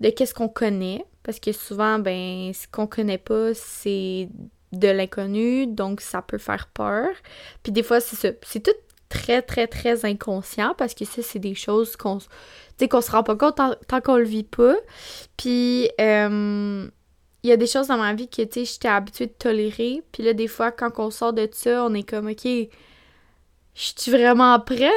de 0.00 0.10
qu'est-ce 0.10 0.34
qu'on 0.34 0.48
connaît. 0.48 1.04
Parce 1.22 1.38
que 1.38 1.52
souvent, 1.52 1.98
ben, 1.98 2.52
ce 2.52 2.66
qu'on 2.66 2.86
connaît 2.86 3.18
pas, 3.18 3.54
c'est 3.54 4.28
de 4.72 4.88
l'inconnu, 4.88 5.66
donc 5.66 6.00
ça 6.00 6.22
peut 6.22 6.38
faire 6.38 6.68
peur. 6.68 7.08
Puis 7.62 7.72
des 7.72 7.82
fois, 7.82 8.00
c'est 8.00 8.16
ça. 8.16 8.28
C'est 8.42 8.62
tout 8.62 8.70
très, 9.08 9.42
très, 9.42 9.66
très 9.66 10.04
inconscient 10.04 10.74
parce 10.78 10.94
que 10.94 11.04
ça, 11.04 11.22
c'est 11.22 11.38
des 11.38 11.54
choses 11.54 11.96
qu'on 11.96 12.18
qu'on 12.88 13.00
se 13.00 13.10
rend 13.10 13.22
pas 13.22 13.36
compte 13.36 13.56
tant, 13.56 14.00
qu'on 14.00 14.16
le 14.16 14.24
vit 14.24 14.44
pas. 14.44 14.76
Puis, 15.36 15.90
euh, 16.00 16.88
il 17.42 17.48
y 17.48 17.52
a 17.52 17.56
des 17.56 17.66
choses 17.66 17.88
dans 17.88 17.96
ma 17.96 18.12
vie 18.14 18.28
que, 18.28 18.42
tu 18.42 18.60
sais, 18.60 18.64
j'étais 18.64 18.88
habituée 18.88 19.26
de 19.26 19.32
tolérer. 19.32 20.02
Puis 20.12 20.22
là, 20.22 20.32
des 20.34 20.48
fois, 20.48 20.70
quand 20.70 20.98
on 20.98 21.10
sort 21.10 21.32
de 21.32 21.48
ça, 21.52 21.84
on 21.84 21.94
est 21.94 22.08
comme, 22.08 22.28
OK, 22.28 22.44
je 22.44 22.68
suis 23.74 24.10
vraiment 24.10 24.58
prête? 24.60 24.90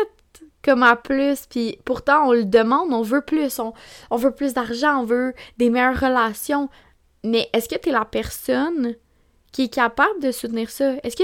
Comme 0.63 0.83
à 0.83 0.95
plus. 0.95 1.45
Puis 1.49 1.77
pourtant, 1.83 2.27
on 2.29 2.33
le 2.33 2.45
demande, 2.45 2.93
on 2.93 3.01
veut 3.01 3.21
plus. 3.21 3.59
On, 3.59 3.73
on 4.09 4.15
veut 4.15 4.31
plus 4.31 4.53
d'argent, 4.53 5.01
on 5.01 5.05
veut 5.05 5.33
des 5.57 5.69
meilleures 5.69 5.99
relations. 5.99 6.69
Mais 7.23 7.49
est-ce 7.53 7.67
que 7.67 7.75
tu 7.75 7.89
es 7.89 7.91
la 7.91 8.05
personne 8.05 8.95
qui 9.51 9.63
est 9.63 9.73
capable 9.73 10.21
de 10.21 10.31
soutenir 10.31 10.69
ça? 10.69 10.95
Est-ce 11.03 11.17
que 11.17 11.23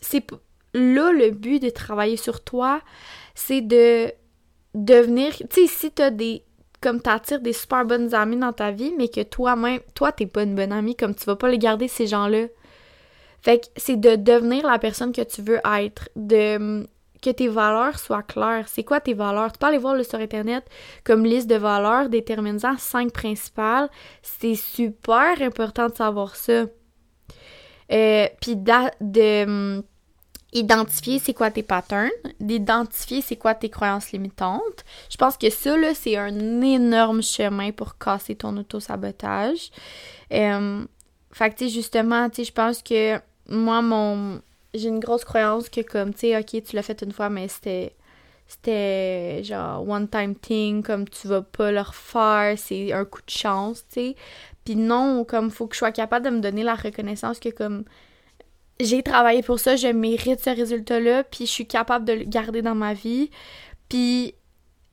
c'est 0.00 0.26
là 0.74 1.12
le 1.12 1.30
but 1.30 1.60
de 1.60 1.70
travailler 1.70 2.16
sur 2.16 2.42
toi? 2.42 2.80
C'est 3.34 3.60
de 3.60 4.12
devenir. 4.74 5.32
Tu 5.32 5.46
sais, 5.50 5.66
si 5.66 5.92
tu 5.92 6.02
as 6.02 6.10
des 6.10 6.44
comme 6.80 7.00
t'attires 7.02 7.40
des 7.40 7.52
super 7.52 7.84
bonnes 7.84 8.14
amies 8.14 8.38
dans 8.38 8.52
ta 8.52 8.70
vie, 8.70 8.94
mais 8.96 9.08
que 9.08 9.22
toi-même, 9.22 9.80
toi, 9.94 10.12
t'es 10.12 10.26
pas 10.26 10.44
une 10.44 10.54
bonne 10.54 10.72
amie, 10.72 10.96
comme 10.96 11.14
tu 11.14 11.24
vas 11.26 11.36
pas 11.36 11.48
les 11.48 11.58
garder, 11.58 11.88
ces 11.88 12.06
gens-là. 12.06 12.46
Fait 13.42 13.60
que 13.60 13.66
c'est 13.76 13.96
de 14.00 14.16
devenir 14.16 14.66
la 14.66 14.78
personne 14.78 15.12
que 15.12 15.22
tu 15.22 15.42
veux 15.42 15.60
être, 15.78 16.08
de 16.16 16.86
que 17.22 17.30
tes 17.30 17.48
valeurs 17.48 17.98
soient 17.98 18.22
claires. 18.22 18.66
C'est 18.66 18.82
quoi 18.82 18.98
tes 19.00 19.12
valeurs? 19.12 19.52
Tu 19.52 19.58
peux 19.58 19.66
aller 19.66 19.78
voir 19.78 19.94
le 19.94 20.02
sur 20.04 20.18
Internet 20.18 20.64
comme 21.04 21.24
liste 21.26 21.48
de 21.48 21.56
valeurs 21.56 22.08
déterminant 22.08 22.78
cinq 22.78 23.12
principales. 23.12 23.90
C'est 24.22 24.54
super 24.54 25.40
important 25.42 25.88
de 25.88 25.94
savoir 25.94 26.34
ça. 26.34 26.64
Euh, 27.92 28.26
Puis 28.40 28.56
de 28.56 29.82
identifier 30.52 31.18
c'est 31.18 31.34
quoi 31.34 31.50
tes 31.50 31.62
patterns, 31.62 32.10
d'identifier 32.40 33.22
c'est 33.22 33.36
quoi 33.36 33.54
tes 33.54 33.68
croyances 33.68 34.12
limitantes. 34.12 34.84
Je 35.10 35.16
pense 35.16 35.36
que 35.36 35.50
ça, 35.50 35.76
là, 35.76 35.94
c'est 35.94 36.16
un 36.16 36.60
énorme 36.60 37.22
chemin 37.22 37.70
pour 37.72 37.98
casser 37.98 38.34
ton 38.34 38.56
auto-sabotage. 38.56 39.70
Euh, 40.32 40.84
fait 41.32 41.50
que, 41.50 41.56
tu 41.56 41.64
sais, 41.64 41.70
justement, 41.70 42.28
tu 42.28 42.36
sais, 42.36 42.44
je 42.44 42.52
pense 42.52 42.82
que 42.82 43.20
moi, 43.48 43.82
mon... 43.82 44.40
J'ai 44.72 44.88
une 44.88 45.00
grosse 45.00 45.24
croyance 45.24 45.68
que, 45.68 45.80
comme, 45.80 46.14
tu 46.14 46.20
sais, 46.20 46.38
OK, 46.38 46.62
tu 46.64 46.76
l'as 46.76 46.82
fait 46.82 47.02
une 47.02 47.12
fois, 47.12 47.28
mais 47.30 47.48
c'était... 47.48 47.94
C'était 48.46 49.44
genre 49.44 49.88
one 49.88 50.08
time 50.08 50.34
thing, 50.34 50.82
comme 50.82 51.08
tu 51.08 51.28
vas 51.28 51.40
pas 51.40 51.70
le 51.70 51.82
refaire, 51.82 52.58
c'est 52.58 52.92
un 52.92 53.04
coup 53.04 53.20
de 53.24 53.30
chance, 53.30 53.84
tu 53.86 53.94
sais. 53.94 54.16
Puis 54.64 54.74
non, 54.74 55.24
comme 55.24 55.52
faut 55.52 55.68
que 55.68 55.74
je 55.74 55.78
sois 55.78 55.92
capable 55.92 56.24
de 56.24 56.30
me 56.30 56.40
donner 56.40 56.64
la 56.64 56.74
reconnaissance 56.74 57.38
que 57.38 57.50
comme 57.50 57.84
j'ai 58.80 59.02
travaillé 59.02 59.42
pour 59.42 59.60
ça, 59.60 59.76
je 59.76 59.88
mérite 59.88 60.40
ce 60.40 60.50
résultat-là, 60.50 61.24
puis 61.24 61.46
je 61.46 61.50
suis 61.50 61.66
capable 61.66 62.04
de 62.04 62.14
le 62.14 62.24
garder 62.24 62.62
dans 62.62 62.74
ma 62.74 62.94
vie. 62.94 63.30
Puis 63.88 64.34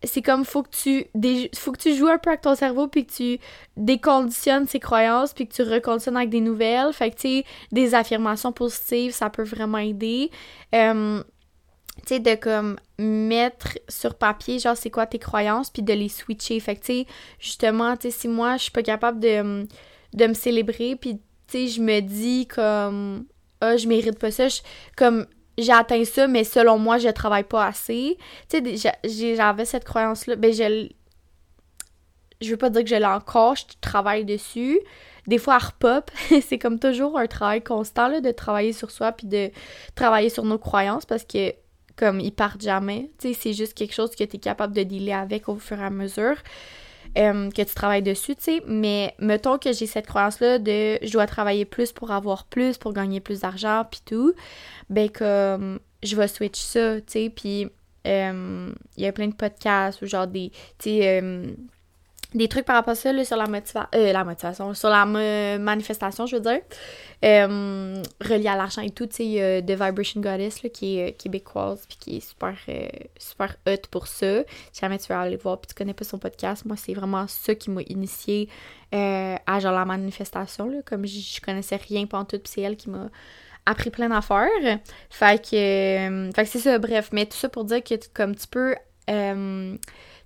c'est 0.04 0.22
comme 0.22 0.46
faut 0.46 0.62
que 0.64 0.70
tu 0.70 1.08
faut 1.56 1.72
que 1.72 1.80
tu 1.80 1.96
joues 1.96 2.08
un 2.08 2.18
peu 2.20 2.30
avec 2.30 2.42
ton 2.42 2.56
cerveau 2.56 2.88
puis 2.88 3.06
que 3.06 3.14
tu 3.14 3.40
déconditionnes 3.78 4.68
ses 4.68 4.80
croyances 4.80 5.34
puis 5.34 5.48
que 5.48 5.54
tu 5.54 5.64
reconditionnes 5.64 6.18
avec 6.18 6.30
des 6.30 6.42
nouvelles. 6.42 6.94
Fait 6.94 7.10
que 7.10 7.16
tu 7.16 7.22
sais 7.22 7.46
des 7.72 7.96
affirmations 7.96 8.52
positives, 8.52 9.14
ça 9.14 9.30
peut 9.30 9.44
vraiment 9.44 9.80
aider. 9.80 10.30
Tu 10.72 10.80
sais 12.06 12.20
de 12.20 12.36
comme 12.36 12.78
mettre 13.00 13.80
sur 13.90 14.16
papier 14.16 14.60
genre 14.60 14.78
c'est 14.78 14.92
quoi 14.92 15.08
tes 15.08 15.20
croyances 15.20 15.72
puis 15.72 15.82
de 15.82 15.94
les 15.94 16.10
switcher. 16.10 16.60
Fait 16.60 16.76
que 16.76 16.82
tu 16.82 16.94
sais 16.94 17.06
justement, 17.40 17.96
tu 17.98 18.12
sais 18.12 18.20
si 18.20 18.28
moi 18.28 18.58
je 18.58 18.64
suis 18.64 18.72
pas 18.72 18.84
capable 18.84 19.20
de 19.20 19.68
de 20.14 20.28
me 20.28 20.34
célébrer 20.34 20.96
puis 20.96 21.18
tu 21.18 21.22
sais 21.48 21.68
je 21.68 21.82
me 21.82 22.02
dis 22.02 22.48
comme 22.48 23.26
ah, 23.62 23.78
je 23.78 23.88
mérite 23.88 24.20
pas 24.20 24.32
ça. 24.32 24.48
comme, 24.96 25.26
j'ai 25.58 25.72
atteint 25.72 26.06
ça, 26.06 26.28
mais 26.28 26.44
selon 26.44 26.78
moi, 26.78 26.98
je 26.98 27.10
travaille 27.10 27.44
pas 27.44 27.66
assez. 27.66 28.18
Tu 28.50 28.78
sais, 28.78 29.36
j'avais 29.36 29.66
cette 29.66 29.86
croyance-là. 29.86 30.36
Ben, 30.36 30.54
je. 30.54 30.90
Je 32.40 32.52
veux 32.52 32.58
pas 32.58 32.70
dire 32.70 32.84
que 32.84 32.90
je 32.90 32.96
l'ai 32.96 33.02
je 33.02 33.64
travaille 33.82 34.24
dessus. 34.24 34.80
Des 35.26 35.40
fois, 35.40 35.58
repop. 35.58 36.12
c'est 36.48 36.60
comme 36.60 36.78
toujours 36.78 37.18
un 37.18 37.26
travail 37.26 37.64
constant, 37.64 38.08
là, 38.08 38.22
de 38.22 38.30
travailler 38.30 38.74
sur 38.74 38.92
soi 38.92 39.12
puis 39.12 39.26
de 39.26 39.50
travailler 39.96 40.30
sur 40.30 40.44
nos 40.44 40.60
croyances 40.60 41.08
parce 41.08 41.24
que, 41.24 41.54
comme, 41.96 42.20
ils 42.20 42.32
partent 42.32 42.62
jamais. 42.62 43.10
C'est 43.18 43.54
juste 43.54 43.74
quelque 43.74 43.96
chose 43.96 44.12
que 44.12 44.24
tu 44.24 44.36
es 44.36 44.40
capable 44.40 44.76
de 44.76 44.84
dealer 44.84 45.14
avec 45.14 45.50
au 45.50 45.56
fur 45.56 45.80
et 45.80 45.84
à 45.84 45.90
mesure. 45.90 46.36
Euh, 47.18 47.50
que 47.50 47.62
tu 47.62 47.74
travailles 47.74 48.04
dessus, 48.04 48.36
tu 48.36 48.44
sais. 48.44 48.62
Mais 48.68 49.14
mettons 49.20 49.58
que 49.58 49.72
j'ai 49.74 49.86
cette 49.86 50.08
croyance-là 50.08 50.60
de 50.60 50.98
je 51.02 51.12
dois 51.12 51.28
travailler 51.28 51.66
plus 51.66 51.92
pour 51.92 52.12
avoir 52.12 52.46
plus, 52.46 52.78
pour 52.78 52.94
gagner 52.94 53.20
plus 53.20 53.42
d'argent, 53.42 53.86
puis 53.90 54.02
tout. 54.06 54.34
Ben, 54.90 55.10
comme 55.10 55.80
je 56.04 56.16
vais 56.16 56.28
switch 56.28 56.60
ça, 56.60 57.02
tu 57.02 57.04
sais. 57.08 57.30
Puis 57.30 57.68
euh, 58.06 58.72
il 58.96 59.04
y 59.04 59.08
a 59.08 59.12
plein 59.12 59.28
de 59.28 59.36
podcasts 59.36 60.02
ou 60.02 60.06
genre 60.06 60.28
des. 60.28 60.52
Tu 60.78 60.90
sais. 60.90 61.22
Euh, 62.36 62.38
des 62.38 62.48
trucs 62.48 62.66
par 62.66 62.76
rapport 62.76 62.92
à 62.92 62.96
ça 62.96 63.14
là, 63.14 63.24
sur 63.24 63.38
la, 63.38 63.48
motivation, 63.48 63.88
la 63.94 64.24
motivation, 64.24 64.74
sur 64.74 64.90
la 64.90 65.06
manifestation, 65.58 66.26
je 66.26 66.36
veux 66.36 66.42
dire, 66.42 66.60
euh, 67.24 68.04
relié 68.22 68.48
à 68.48 68.56
l'argent 68.56 68.82
et 68.82 68.90
tout, 68.90 69.08
tu 69.08 69.16
sais, 69.16 69.64
The 69.66 69.72
Vibration 69.72 70.22
Goddess, 70.22 70.64
là, 70.64 70.70
qui 70.70 71.00
est 71.00 71.14
québécoise, 71.14 71.86
puis 71.88 71.98
qui 71.98 72.18
est 72.18 72.20
super, 72.20 72.56
super 73.18 73.56
hot 73.66 73.88
pour 73.90 74.08
ça. 74.08 74.44
Si 74.72 74.82
jamais 74.82 74.98
tu 74.98 75.12
veux 75.12 75.18
aller 75.18 75.38
voir, 75.38 75.60
puis 75.60 75.68
tu 75.68 75.74
connais 75.74 75.94
pas 75.94 76.04
son 76.04 76.20
podcast, 76.20 76.66
moi, 76.66 76.76
c'est 76.78 76.94
vraiment 76.94 77.28
ça 77.28 77.56
qui 77.56 77.72
m'a 77.72 77.82
initié 77.84 78.50
à 78.92 79.60
genre 79.60 79.74
la 79.74 79.86
manifestation, 79.86 80.70
là, 80.70 80.80
comme 80.86 81.06
je, 81.06 81.42
connaissais 81.42 81.78
rien 81.78 82.06
pendant 82.08 82.26
tout, 82.26 82.40
puis 82.40 82.52
c'est 82.54 82.62
elle 82.62 82.76
qui 82.76 82.90
m'a 82.90 83.10
appris 83.66 83.90
plein 83.90 84.10
d'affaires. 84.10 84.50
Fait 85.10 85.42
que, 85.42 86.30
fait 86.36 86.44
que 86.44 86.50
c'est 86.50 86.60
ça, 86.60 86.78
bref, 86.78 87.10
mais 87.12 87.26
tout 87.26 87.38
ça 87.38 87.50
pour 87.50 87.64
dire 87.64 87.84
que 87.84 87.96
comme 88.14 88.36
tu 88.36 88.48
peux 88.48 88.76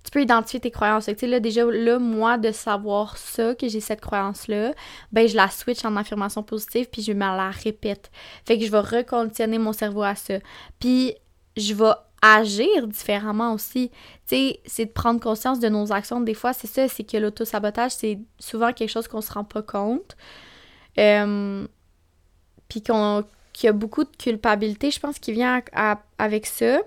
tu 0.04 0.10
peux 0.10 0.22
identifier 0.22 0.60
tes 0.60 0.70
croyances. 0.70 1.06
Tu 1.06 1.14
sais, 1.16 1.26
là, 1.26 1.40
déjà, 1.40 1.64
là, 1.64 1.98
moi, 1.98 2.38
de 2.38 2.50
savoir 2.50 3.16
ça, 3.16 3.54
que 3.54 3.68
j'ai 3.68 3.80
cette 3.80 4.00
croyance-là, 4.00 4.72
ben, 5.12 5.28
je 5.28 5.36
la 5.36 5.48
switch 5.48 5.84
en 5.84 5.96
affirmation 5.96 6.42
positive, 6.42 6.88
puis 6.90 7.02
je 7.02 7.12
me 7.12 7.20
la 7.20 7.50
répète. 7.50 8.10
Fait 8.44 8.58
que 8.58 8.64
je 8.64 8.70
vais 8.70 8.80
reconditionner 8.80 9.58
mon 9.58 9.72
cerveau 9.72 10.02
à 10.02 10.14
ça. 10.14 10.34
Puis, 10.80 11.14
je 11.56 11.74
vais 11.74 11.92
agir 12.20 12.86
différemment 12.86 13.52
aussi. 13.52 13.90
Tu 13.90 14.36
sais, 14.36 14.60
c'est 14.64 14.86
de 14.86 14.90
prendre 14.90 15.20
conscience 15.20 15.60
de 15.60 15.68
nos 15.68 15.92
actions. 15.92 16.20
Des 16.20 16.34
fois, 16.34 16.52
c'est 16.52 16.68
ça, 16.68 16.88
c'est 16.88 17.04
que 17.04 17.16
l'auto-sabotage, 17.16 17.92
c'est 17.92 18.18
souvent 18.38 18.72
quelque 18.72 18.90
chose 18.90 19.08
qu'on 19.08 19.20
se 19.20 19.32
rend 19.32 19.44
pas 19.44 19.62
compte. 19.62 20.16
Euh, 20.98 21.66
puis 22.68 22.82
qu'on 22.82 23.24
qu'il 23.52 23.66
y 23.66 23.68
a 23.68 23.72
beaucoup 23.72 24.04
de 24.04 24.16
culpabilité, 24.16 24.90
je 24.90 24.98
pense, 24.98 25.18
qui 25.18 25.32
vient 25.32 25.60
avec 26.18 26.46
ça. 26.46 26.78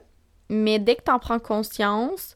Mais 0.50 0.80
dès 0.80 0.96
que 0.96 1.04
tu 1.04 1.12
en 1.12 1.20
prends 1.20 1.40
conscience, 1.40 2.36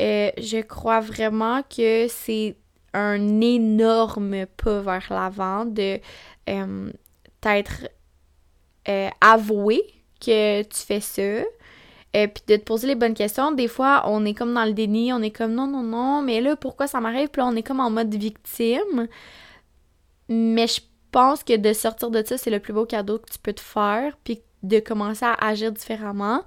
euh, 0.00 0.30
je 0.38 0.60
crois 0.60 1.00
vraiment 1.00 1.62
que 1.62 2.06
c'est 2.08 2.56
un 2.92 3.40
énorme 3.40 4.46
pas 4.56 4.80
vers 4.80 5.06
l'avant 5.10 5.64
de 5.64 6.00
euh, 6.48 6.90
peut-être 7.40 7.88
euh, 8.88 9.08
avouer 9.20 9.82
que 10.20 10.62
tu 10.62 10.78
fais 10.78 11.00
ça. 11.00 11.44
Et 12.14 12.28
puis 12.28 12.42
de 12.46 12.56
te 12.56 12.62
poser 12.62 12.86
les 12.86 12.94
bonnes 12.94 13.14
questions. 13.14 13.52
Des 13.52 13.68
fois, 13.68 14.04
on 14.06 14.24
est 14.24 14.32
comme 14.32 14.54
dans 14.54 14.64
le 14.64 14.72
déni, 14.72 15.12
on 15.12 15.20
est 15.20 15.30
comme 15.30 15.52
non, 15.52 15.66
non, 15.66 15.82
non, 15.82 16.22
mais 16.22 16.40
là, 16.40 16.56
pourquoi 16.56 16.86
ça 16.86 16.98
m'arrive? 17.00 17.28
Puis 17.28 17.42
là, 17.42 17.46
on 17.46 17.56
est 17.56 17.62
comme 17.62 17.80
en 17.80 17.90
mode 17.90 18.14
victime. 18.14 19.06
Mais 20.28 20.66
je 20.66 20.80
pense 21.10 21.44
que 21.44 21.56
de 21.56 21.72
sortir 21.74 22.10
de 22.10 22.22
ça, 22.24 22.38
c'est 22.38 22.50
le 22.50 22.60
plus 22.60 22.72
beau 22.72 22.86
cadeau 22.86 23.18
que 23.18 23.30
tu 23.30 23.38
peux 23.38 23.52
te 23.52 23.60
faire, 23.60 24.16
puis 24.24 24.40
de 24.62 24.80
commencer 24.80 25.26
à 25.26 25.34
agir 25.46 25.72
différemment. 25.72 26.42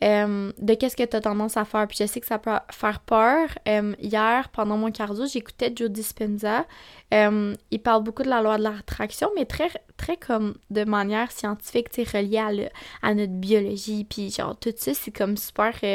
De 0.00 0.74
qu'est-ce 0.74 0.96
que 0.96 1.02
tu 1.04 1.16
as 1.16 1.20
tendance 1.20 1.56
à 1.56 1.64
faire? 1.64 1.86
Puis 1.88 1.96
je 2.00 2.06
sais 2.06 2.20
que 2.20 2.26
ça 2.26 2.38
peut 2.38 2.52
faire 2.70 3.00
peur. 3.00 3.48
Hier, 3.66 4.48
pendant 4.50 4.76
mon 4.76 4.90
cardio, 4.90 5.26
j'écoutais 5.26 5.72
Joe 5.74 5.90
Dispenza. 5.90 6.66
Il 7.12 7.82
parle 7.82 8.02
beaucoup 8.02 8.22
de 8.22 8.28
la 8.28 8.42
loi 8.42 8.58
de 8.58 8.62
l'attraction, 8.62 9.30
mais 9.36 9.46
très, 9.46 9.70
très 9.96 10.16
comme 10.16 10.54
de 10.70 10.84
manière 10.84 11.32
scientifique, 11.32 11.90
tu 11.90 12.02
reliée 12.02 12.38
à, 12.38 13.08
à, 13.08 13.14
notre 13.14 13.32
biologie. 13.32 14.04
Puis 14.04 14.30
genre, 14.30 14.56
tout 14.58 14.74
ça, 14.76 14.92
c'est 14.94 15.10
comme 15.10 15.36
super... 15.36 15.72
tu 15.72 15.88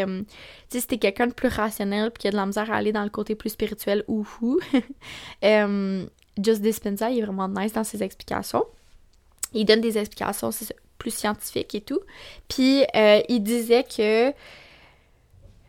sais, 0.70 0.80
si 0.80 0.88
t'es 0.88 0.98
quelqu'un 0.98 1.28
de 1.28 1.34
plus 1.34 1.50
rationnel, 1.50 2.12
puis 2.12 2.22
qui 2.22 2.28
a 2.28 2.32
de 2.32 2.38
la 2.38 2.46
misère 2.46 2.72
à 2.72 2.76
aller 2.76 2.92
dans 2.92 3.04
le 3.04 3.10
côté 3.10 3.36
plus 3.36 3.50
spirituel, 3.50 4.04
ou 4.08 4.24
fou, 4.24 4.60
Just 5.42 6.62
Dispenza, 6.62 7.12
il 7.12 7.20
est 7.20 7.26
vraiment 7.26 7.48
nice 7.48 7.74
dans 7.74 7.84
ses 7.84 8.02
explications. 8.04 8.64
Il 9.54 9.66
donne 9.66 9.82
des 9.82 9.98
explications 9.98 10.50
plus 11.02 11.14
scientifiques 11.14 11.74
et 11.74 11.82
tout. 11.82 12.00
Puis 12.48 12.84
euh, 12.96 13.22
il 13.28 13.42
disait 13.42 13.84
que 13.84 14.32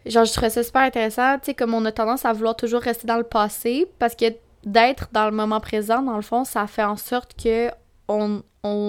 genre 0.05 0.25
je 0.25 0.33
trouvais 0.33 0.51
ça 0.51 0.63
super 0.63 0.83
intéressant, 0.83 1.39
tu 1.39 1.47
sais 1.47 1.55
comme 1.55 1.75
on 1.75 1.85
a 1.87 1.93
tendance 1.93 2.25
à 2.25 2.33
vouloir 2.33 2.55
toujours 2.55 2.83
rester 2.83 3.07
dans 3.07 3.17
le 3.17 3.25
passé 3.25 3.87
parce 3.99 4.15
que 4.15 4.27
d'être 4.65 5.09
dans 5.13 5.25
le 5.25 5.33
moment 5.33 5.61
présent 5.61 6.03
dans 6.03 6.17
le 6.17 6.23
fond, 6.23 6.45
ça 6.45 6.67
fait 6.67 6.85
en 6.85 6.97
sorte 6.97 7.35
que 7.43 7.71
on, 8.09 8.43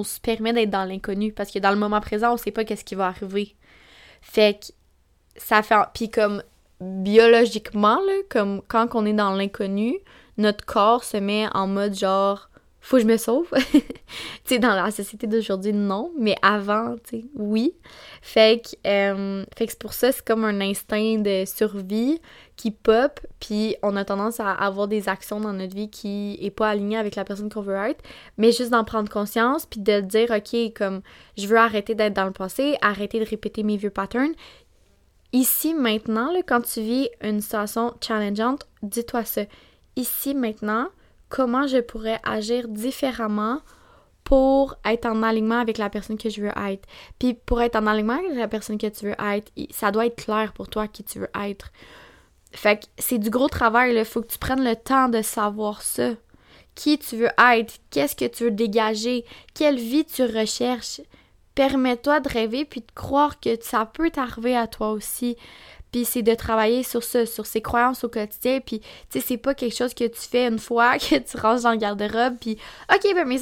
se 0.03 0.19
permet 0.19 0.51
d'être 0.51 0.69
dans 0.69 0.83
l'inconnu 0.83 1.31
parce 1.31 1.49
que 1.49 1.59
dans 1.59 1.71
le 1.71 1.77
moment 1.77 2.01
présent, 2.01 2.33
on 2.33 2.37
sait 2.37 2.51
pas 2.51 2.65
qu'est-ce 2.65 2.83
qui 2.83 2.95
va 2.95 3.07
arriver. 3.07 3.55
Fait 4.21 4.59
que 4.59 4.73
ça 5.37 5.63
fait 5.63 5.75
puis 5.93 6.09
comme 6.09 6.43
biologiquement 6.81 7.95
là, 7.95 8.13
comme 8.29 8.61
quand 8.67 8.89
on 8.95 9.05
est 9.05 9.13
dans 9.13 9.33
l'inconnu, 9.33 9.97
notre 10.37 10.65
corps 10.65 11.05
se 11.05 11.17
met 11.17 11.47
en 11.53 11.67
mode 11.67 11.95
genre 11.95 12.49
faut 12.83 12.97
que 12.97 13.03
je 13.03 13.07
me 13.07 13.15
sauve. 13.15 13.47
tu 13.71 13.81
sais, 14.43 14.59
dans 14.59 14.75
la 14.75 14.91
société 14.91 15.25
d'aujourd'hui, 15.25 15.71
non, 15.71 16.11
mais 16.19 16.35
avant, 16.41 16.95
tu 16.97 17.21
sais, 17.21 17.25
oui. 17.33 17.73
Fait 18.21 18.61
que, 18.61 18.75
euh, 18.85 19.45
fait 19.55 19.67
que 19.67 19.71
c'est 19.71 19.79
pour 19.79 19.93
ça, 19.93 20.11
c'est 20.11 20.23
comme 20.23 20.43
un 20.43 20.59
instinct 20.59 21.19
de 21.19 21.45
survie 21.45 22.19
qui 22.57 22.71
pop, 22.71 23.21
puis 23.39 23.77
on 23.83 23.95
a 23.95 24.03
tendance 24.03 24.41
à 24.41 24.51
avoir 24.51 24.89
des 24.89 25.07
actions 25.07 25.39
dans 25.39 25.53
notre 25.53 25.73
vie 25.73 25.89
qui 25.89 26.37
est 26.41 26.51
pas 26.51 26.67
alignées 26.67 26.97
avec 26.97 27.15
la 27.15 27.23
personne 27.23 27.49
qu'on 27.49 27.61
veut 27.61 27.73
être, 27.73 28.03
mais 28.37 28.51
juste 28.51 28.71
d'en 28.71 28.83
prendre 28.83 29.09
conscience, 29.09 29.65
puis 29.65 29.79
de 29.79 30.01
dire, 30.01 30.29
OK, 30.31 30.73
comme, 30.75 31.01
je 31.37 31.47
veux 31.47 31.57
arrêter 31.57 31.95
d'être 31.95 32.13
dans 32.13 32.25
le 32.25 32.31
passé, 32.31 32.75
arrêter 32.81 33.17
de 33.21 33.25
répéter 33.25 33.63
mes 33.63 33.77
vieux 33.77 33.91
patterns. 33.91 34.33
Ici, 35.31 35.73
maintenant, 35.73 36.31
quand 36.45 36.61
tu 36.61 36.81
vis 36.81 37.09
une 37.21 37.39
situation 37.39 37.93
challengeante, 38.01 38.67
dis-toi 38.81 39.23
ça 39.23 39.43
ici 39.95 40.35
maintenant, 40.35 40.89
comment 41.33 41.65
je 41.65 41.79
pourrais 41.79 42.19
agir 42.23 42.67
différemment 42.67 43.59
pour 44.23 44.75
être 44.85 45.07
en 45.07 45.23
alignement 45.23 45.59
avec 45.59 45.79
la 45.79 45.89
personne 45.89 46.19
que 46.19 46.29
je 46.29 46.41
veux 46.43 46.51
être. 46.69 46.87
Puis 47.17 47.33
pour 47.33 47.59
être 47.59 47.75
en 47.75 47.87
alignement 47.87 48.19
avec 48.19 48.35
la 48.35 48.47
personne 48.47 48.77
que 48.77 48.85
tu 48.85 49.05
veux 49.05 49.15
être, 49.19 49.51
ça 49.71 49.89
doit 49.89 50.05
être 50.05 50.23
clair 50.23 50.53
pour 50.53 50.67
toi 50.67 50.87
qui 50.87 51.03
tu 51.03 51.17
veux 51.17 51.31
être. 51.43 51.71
Fait 52.51 52.81
que 52.81 52.85
c'est 52.99 53.17
du 53.17 53.31
gros 53.31 53.49
travail, 53.49 53.95
il 53.97 54.05
faut 54.05 54.21
que 54.21 54.27
tu 54.27 54.37
prennes 54.37 54.63
le 54.63 54.75
temps 54.75 55.09
de 55.09 55.23
savoir 55.23 55.81
ça. 55.81 56.11
Qui 56.75 56.99
tu 56.99 57.17
veux 57.17 57.31
être, 57.51 57.79
qu'est-ce 57.89 58.15
que 58.15 58.25
tu 58.25 58.43
veux 58.43 58.51
dégager, 58.51 59.25
quelle 59.55 59.79
vie 59.79 60.05
tu 60.05 60.23
recherches. 60.23 61.01
Permets-toi 61.55 62.19
de 62.19 62.29
rêver 62.29 62.63
puis 62.63 62.81
de 62.81 62.91
croire 62.93 63.39
que 63.39 63.59
ça 63.59 63.87
peut 63.87 64.11
t'arriver 64.11 64.55
à 64.55 64.67
toi 64.67 64.91
aussi. 64.91 65.35
Puis 65.93 66.05
c'est 66.05 66.23
de 66.23 66.33
travailler 66.33 66.81
sur 66.81 67.03
ça, 67.03 67.27
sur 67.27 67.45
ses 67.45 67.61
croyances 67.61 68.03
au 68.03 68.09
quotidien. 68.09 68.59
Puis, 68.59 68.79
tu 68.79 68.87
sais, 69.11 69.19
c'est 69.21 69.37
pas 69.37 69.53
quelque 69.53 69.75
chose 69.75 69.93
que 69.93 70.05
tu 70.05 70.19
fais 70.19 70.47
une 70.47 70.57
fois, 70.57 70.97
que 70.97 71.19
tu 71.19 71.37
ranges 71.37 71.61
dans 71.61 71.71
le 71.71 71.77
garde-robe. 71.77 72.35
Puis, 72.41 72.57
OK, 72.91 73.13
ben 73.13 73.27
mes, 73.27 73.39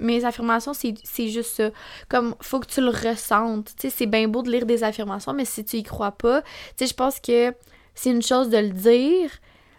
mes 0.00 0.24
affirmations, 0.24 0.72
c'est 0.72 1.28
juste 1.28 1.54
ça. 1.56 1.70
Comme, 2.08 2.34
faut 2.40 2.58
que 2.58 2.68
tu 2.68 2.80
le 2.80 2.88
ressentes. 2.88 3.72
Tu 3.78 3.82
sais, 3.82 3.90
c'est 3.90 4.06
bien 4.06 4.26
beau 4.28 4.42
de 4.42 4.50
lire 4.50 4.64
des 4.64 4.82
affirmations, 4.82 5.34
mais 5.34 5.44
si 5.44 5.62
tu 5.62 5.76
y 5.76 5.82
crois 5.82 6.12
pas, 6.12 6.40
tu 6.40 6.48
sais, 6.78 6.86
je 6.86 6.94
pense 6.94 7.20
que 7.20 7.54
c'est 7.94 8.10
une 8.10 8.22
chose 8.22 8.48
de 8.48 8.56
le 8.56 8.70
dire, 8.70 9.30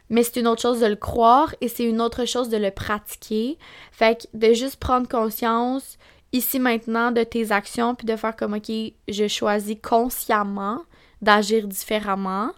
mais 0.10 0.22
c'est 0.22 0.39
une 0.39 0.48
autre 0.48 0.62
chose 0.62 0.82
de 0.82 0.86
le 0.86 0.96
croire 0.96 1.56
et 1.60 1.68
c'est 1.68 1.86
une 1.86 2.02
autre 2.02 2.26
chose 2.26 2.50
de 2.50 2.58
le 2.58 2.70
pratiquer. 2.70 3.58
Fait 3.91 4.22
que 4.22 4.38
de 4.38 4.54
juste 4.54 4.76
prendre 4.76 5.08
conscience 5.08 5.98
ici 6.34 6.60
maintenant 6.60 7.12
de 7.12 7.24
tes 7.24 7.52
actions 7.52 7.96
puis 7.96 8.06
de 8.06 8.15
faire 8.15 8.36
comme 8.36 8.54
OK, 8.54 8.72
je 9.08 9.28
choisis 9.28 9.78
consciemment 9.82 10.82
d'agir 11.26 11.68
différemment. 11.68 12.52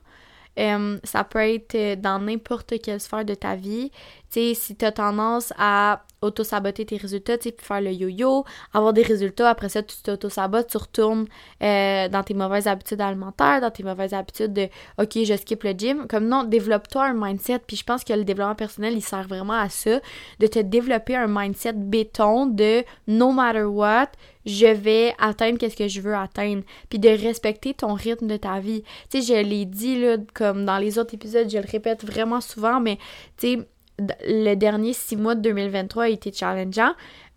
Euh, 0.60 1.00
ça 1.04 1.24
peut 1.24 1.40
être 1.40 2.00
dans 2.02 2.20
n'importe 2.20 2.82
quelle 2.82 3.00
sphère 3.00 3.26
de 3.26 3.36
ta 3.36 3.56
vie. 3.56 3.92
Tu 4.32 4.40
sais, 4.40 4.54
si 4.54 4.76
tu 4.76 4.86
as 4.86 4.92
tendance 4.92 5.54
à 5.58 6.04
auto-saboter 6.22 6.86
tes 6.86 6.98
résultats, 6.98 7.38
tu 7.38 7.50
sais, 7.50 7.56
faire 7.60 7.82
le 7.82 7.92
yo-yo, 7.92 8.44
avoir 8.74 8.94
des 8.94 9.04
résultats, 9.04 9.50
après 9.50 9.70
ça, 9.70 9.84
tu 9.84 9.96
t'auto-sabotes, 10.04 10.68
tu 10.68 10.78
retournes 10.78 11.26
euh, 11.62 12.10
dans 12.10 12.24
tes 12.24 12.34
mauvaises 12.34 12.68
habitudes 12.68 13.02
alimentaires, 13.02 13.62
dans 13.62 13.72
tes 13.72 13.84
mauvaises 13.84 14.14
habitudes 14.14 14.54
de 14.54 14.70
«OK, 14.98 15.24
je 15.24 15.36
skip 15.36 15.64
le 15.64 15.72
gym». 15.72 16.08
Comme 16.10 16.28
non, 16.28 16.44
développe-toi 16.44 17.06
un 17.06 17.14
mindset, 17.14 17.60
puis 17.60 17.78
je 17.78 17.84
pense 17.84 18.04
que 18.04 18.14
le 18.14 18.24
développement 18.24 18.56
personnel, 18.56 18.94
il 18.94 19.02
sert 19.02 19.28
vraiment 19.28 19.54
à 19.54 19.70
ça, 19.70 20.00
de 20.40 20.48
te 20.48 20.60
développer 20.60 21.16
un 21.16 21.28
mindset 21.28 21.74
béton 21.74 22.48
de 22.48 22.84
«no 23.08 23.32
matter 23.32 23.64
what», 23.64 24.08
je 24.48 24.68
vais 24.68 25.14
atteindre 25.20 25.58
qu'est-ce 25.58 25.76
que 25.76 25.90
je 25.90 26.00
veux 26.00 26.16
atteindre, 26.16 26.64
puis 26.90 27.00
de 27.00 27.10
respecter 27.10 27.74
ton 27.74 27.94
rythme 27.94 28.28
de 28.28 28.38
ta 28.38 28.60
vie. 28.60 28.84
Tu 29.10 29.22
sais, 29.22 29.36
je 29.36 29.48
l'ai 29.48 29.66
dit, 29.66 30.00
là, 30.00 30.16
comme 30.34 30.64
dans 30.64 30.78
les 30.78 30.98
autres 30.98 31.14
épisodes, 31.14 31.50
je 31.50 31.58
le 31.58 31.70
répète 31.70 32.06
vraiment 32.06 32.40
souvent, 32.40 32.80
mais 32.80 32.98
tu 33.38 33.56
sais, 33.56 33.68
le 34.00 34.56
dernier 34.56 34.94
six 34.94 35.18
mois 35.18 35.36
de 35.36 35.42
2023 35.42 36.04
a 36.04 36.10
été 36.10 36.32
challengeant. 36.32 36.94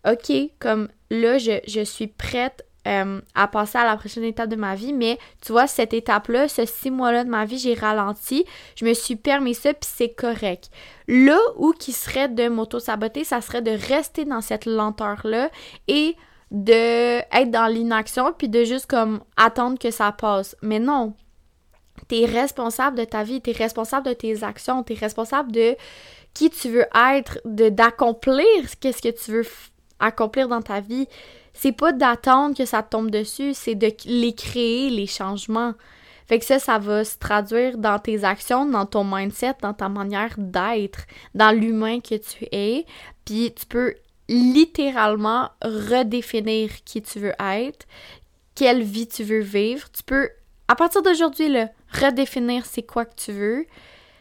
OK, 0.08 0.32
comme 0.58 0.88
là, 1.10 1.38
je, 1.38 1.84
suis 1.84 2.06
prête 2.06 2.64
euh, 2.86 3.20
à 3.34 3.48
passer 3.48 3.78
à 3.78 3.84
la 3.84 3.96
prochaine 3.96 4.24
étape 4.24 4.48
de 4.48 4.56
ma 4.56 4.74
vie, 4.74 4.92
mais 4.92 5.18
tu 5.42 5.52
vois, 5.52 5.66
cette 5.66 5.92
étape-là, 5.92 6.48
ce 6.48 6.64
six 6.64 6.90
mois-là 6.90 7.24
de 7.24 7.28
ma 7.28 7.44
vie, 7.44 7.58
j'ai 7.58 7.74
ralenti, 7.74 8.44
je 8.76 8.84
me 8.84 8.94
suis 8.94 9.16
permis 9.16 9.54
ça, 9.54 9.74
puis 9.74 9.90
c'est 9.92 10.14
correct. 10.14 10.70
Là 11.06 11.38
où 11.56 11.72
qui 11.72 11.92
serait 11.92 12.28
de 12.28 12.48
m'auto-saboter, 12.48 13.24
ça 13.24 13.40
serait 13.40 13.62
de 13.62 13.72
rester 13.72 14.24
dans 14.24 14.40
cette 14.40 14.64
lenteur-là 14.64 15.50
et 15.88 16.16
de 16.50 17.18
être 17.18 17.50
dans 17.50 17.66
l'inaction, 17.66 18.32
puis 18.36 18.48
de 18.48 18.64
juste 18.64 18.86
comme 18.86 19.20
attendre 19.36 19.78
que 19.78 19.90
ça 19.90 20.10
passe. 20.12 20.56
Mais 20.62 20.78
non, 20.78 21.14
t'es 22.08 22.24
responsable 22.24 22.98
de 22.98 23.04
ta 23.04 23.22
vie, 23.22 23.40
t'es 23.40 23.52
responsable 23.52 24.06
de 24.06 24.12
tes 24.14 24.42
actions, 24.42 24.82
t'es 24.82 24.94
responsable 24.94 25.52
de 25.52 25.76
qui 26.34 26.50
tu 26.50 26.68
veux 26.68 26.86
être, 27.14 27.40
d'accomplir 27.44 28.44
qu'est-ce 28.80 29.02
que 29.02 29.10
tu 29.10 29.30
veux 29.32 29.46
accomplir 29.98 30.48
dans 30.48 30.62
ta 30.62 30.80
vie. 30.80 31.06
C'est 31.52 31.72
pas 31.72 31.92
d'attendre 31.92 32.56
que 32.56 32.64
ça 32.64 32.82
tombe 32.82 33.10
dessus, 33.10 33.54
c'est 33.54 33.74
de 33.74 33.92
les 34.06 34.32
créer, 34.32 34.90
les 34.90 35.06
changements. 35.06 35.74
Fait 36.26 36.38
que 36.38 36.44
ça, 36.44 36.58
ça 36.58 36.78
va 36.78 37.04
se 37.04 37.18
traduire 37.18 37.76
dans 37.76 37.98
tes 37.98 38.24
actions, 38.24 38.64
dans 38.64 38.86
ton 38.86 39.04
mindset, 39.04 39.54
dans 39.62 39.74
ta 39.74 39.88
manière 39.88 40.34
d'être, 40.38 41.06
dans 41.34 41.50
l'humain 41.50 42.00
que 42.00 42.14
tu 42.14 42.46
es. 42.52 42.86
Puis 43.24 43.52
tu 43.52 43.66
peux 43.66 43.94
littéralement 44.28 45.50
redéfinir 45.60 46.70
qui 46.84 47.02
tu 47.02 47.18
veux 47.18 47.34
être, 47.40 47.84
quelle 48.54 48.82
vie 48.82 49.08
tu 49.08 49.24
veux 49.24 49.40
vivre. 49.40 49.90
Tu 49.90 50.04
peux, 50.04 50.30
à 50.68 50.76
partir 50.76 51.02
d'aujourd'hui, 51.02 51.52
redéfinir 51.92 52.64
c'est 52.64 52.84
quoi 52.84 53.04
que 53.04 53.16
tu 53.16 53.32
veux 53.32 53.66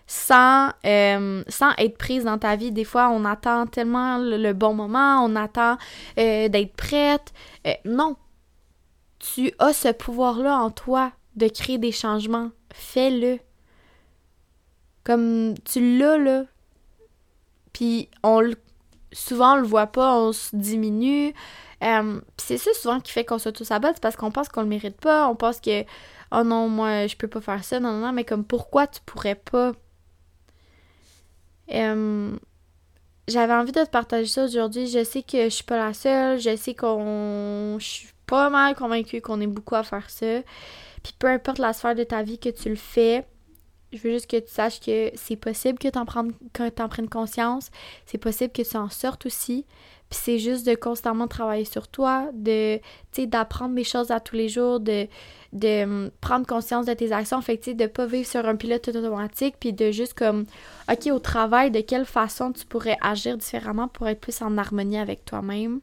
sans, 0.10 0.72
euh, 0.88 1.44
sans 1.48 1.72
être 1.78 2.00
prise 2.00 2.24
dans 2.24 2.40
ta 2.40 2.56
vie. 2.56 2.72
Des 2.72 2.84
fois, 2.84 3.10
on 3.10 3.26
attend 3.26 3.68
tellement 3.68 4.18
le, 4.18 4.54
bon 4.54 4.74
moment, 4.74 5.24
on 5.24 5.36
attend 5.36 5.78
euh, 6.18 6.50
d'être 6.50 6.76
prête. 6.76 7.32
Euh, 7.68 7.74
non. 7.86 8.18
Tu 9.20 9.54
as 9.60 9.72
ce 9.72 9.92
pouvoir-là 9.92 10.58
en 10.58 10.72
toi 10.72 11.12
de 11.36 11.48
créer 11.48 11.78
des 11.78 11.92
changements. 11.92 12.50
Fais-le. 12.74 13.38
Comme 15.04 15.54
tu 15.64 16.00
l'as, 16.00 16.18
là. 16.18 16.46
Puis 17.72 18.10
on 18.24 18.42
souvent 19.12 19.54
on 19.54 19.58
le 19.58 19.68
voit 19.68 19.88
pas, 19.88 20.16
on 20.16 20.34
se 20.34 20.56
diminue. 20.56 21.36
C'est 22.38 22.58
ça 22.58 22.72
souvent 22.74 23.00
qui 23.00 23.12
fait 23.12 23.26
qu'on 23.26 23.38
s'auto-sabote, 23.38 23.92
c'est 23.94 24.02
parce 24.02 24.16
qu'on 24.16 24.32
pense 24.32 24.50
qu'on 24.50 24.62
le 24.62 24.68
mérite 24.68 25.00
pas, 25.00 25.28
on 25.30 25.36
pense 25.36 25.62
que 25.62 25.84
oh 26.32 26.44
non, 26.44 26.68
moi 26.68 27.06
je 27.08 27.16
peux 27.16 27.28
pas 27.28 27.42
faire 27.42 27.64
ça, 27.64 27.80
non, 27.80 27.94
non, 27.94 28.08
non, 28.08 28.12
mais 28.12 28.26
comme 28.26 28.44
pourquoi 28.44 28.88
tu 28.88 29.00
pourrais 29.06 29.36
pas? 29.36 29.74
J'avais 31.70 33.54
envie 33.54 33.72
de 33.72 33.84
te 33.84 33.90
partager 33.90 34.28
ça 34.28 34.46
aujourd'hui. 34.46 34.88
Je 34.88 35.04
sais 35.04 35.22
que 35.22 35.46
je 35.46 35.50
suis 35.50 35.64
pas 35.64 35.78
la 35.78 35.94
seule. 35.94 36.40
Je 36.40 36.56
sais 36.56 36.74
qu'on. 36.74 37.78
Je 37.80 37.86
suis 37.86 38.10
pas 38.26 38.50
mal 38.50 38.76
convaincue 38.76 39.22
qu'on 39.22 39.42
est 39.42 39.48
beaucoup 39.48 39.76
à 39.76 39.84
faire 39.84 40.10
ça. 40.10 40.42
Puis 41.04 41.14
peu 41.18 41.28
importe 41.28 41.60
la 41.60 41.74
sphère 41.74 41.96
de 41.96 42.04
ta 42.04 42.24
vie 42.24 42.40
que 42.40 42.50
tu 42.50 42.70
le 42.70 42.76
fais, 42.76 43.26
je 43.92 43.98
veux 44.00 44.12
juste 44.12 44.30
que 44.30 44.38
tu 44.38 44.52
saches 44.52 44.80
que 44.80 45.12
c'est 45.16 45.36
possible 45.36 45.80
que 45.80 45.88
tu 45.88 45.98
en, 45.98 46.06
prennes, 46.06 46.34
en 46.60 46.90
prennes 46.90 47.10
conscience. 47.10 47.72
C'est 48.06 48.18
possible 48.18 48.52
que 48.52 48.62
tu 48.62 48.78
en 48.78 48.90
sortes 48.90 49.26
aussi. 49.26 49.66
Puis 50.10 50.20
c'est 50.24 50.40
juste 50.40 50.66
de 50.66 50.74
constamment 50.74 51.28
travailler 51.28 51.66
sur 51.66 51.88
toi, 51.88 52.30
de, 52.34 52.80
d'apprendre 53.26 53.76
des 53.76 53.84
choses 53.84 54.10
à 54.10 54.20
tous 54.20 54.36
les 54.36 54.50
jours, 54.50 54.80
de, 54.80 55.08
hum, 55.54 56.10
prendre 56.20 56.48
conscience 56.48 56.88
de 56.88 56.94
tes 56.94 57.12
actions, 57.12 57.42
fait 57.42 57.58
que, 57.58 57.72
de 57.72 57.86
pas 57.86 58.08
vivre 58.08 58.28
sur 58.28 58.46
un 58.48 58.56
pilote 58.56 58.88
automatique, 58.88 59.56
puis 59.60 59.72
de 59.72 59.92
juste 59.92 60.16
comme, 60.16 60.46
OK, 60.92 61.08
au 61.12 61.20
travail, 61.20 61.70
de 61.70 61.82
quelle 61.82 62.06
façon 62.06 62.52
tu 62.52 62.66
pourrais 62.66 62.98
agir 63.02 63.38
différemment 63.38 63.88
pour 63.88 64.08
être 64.08 64.20
plus 64.20 64.42
en 64.42 64.58
harmonie 64.58 64.98
avec 64.98 65.26
toi-même? 65.26 65.80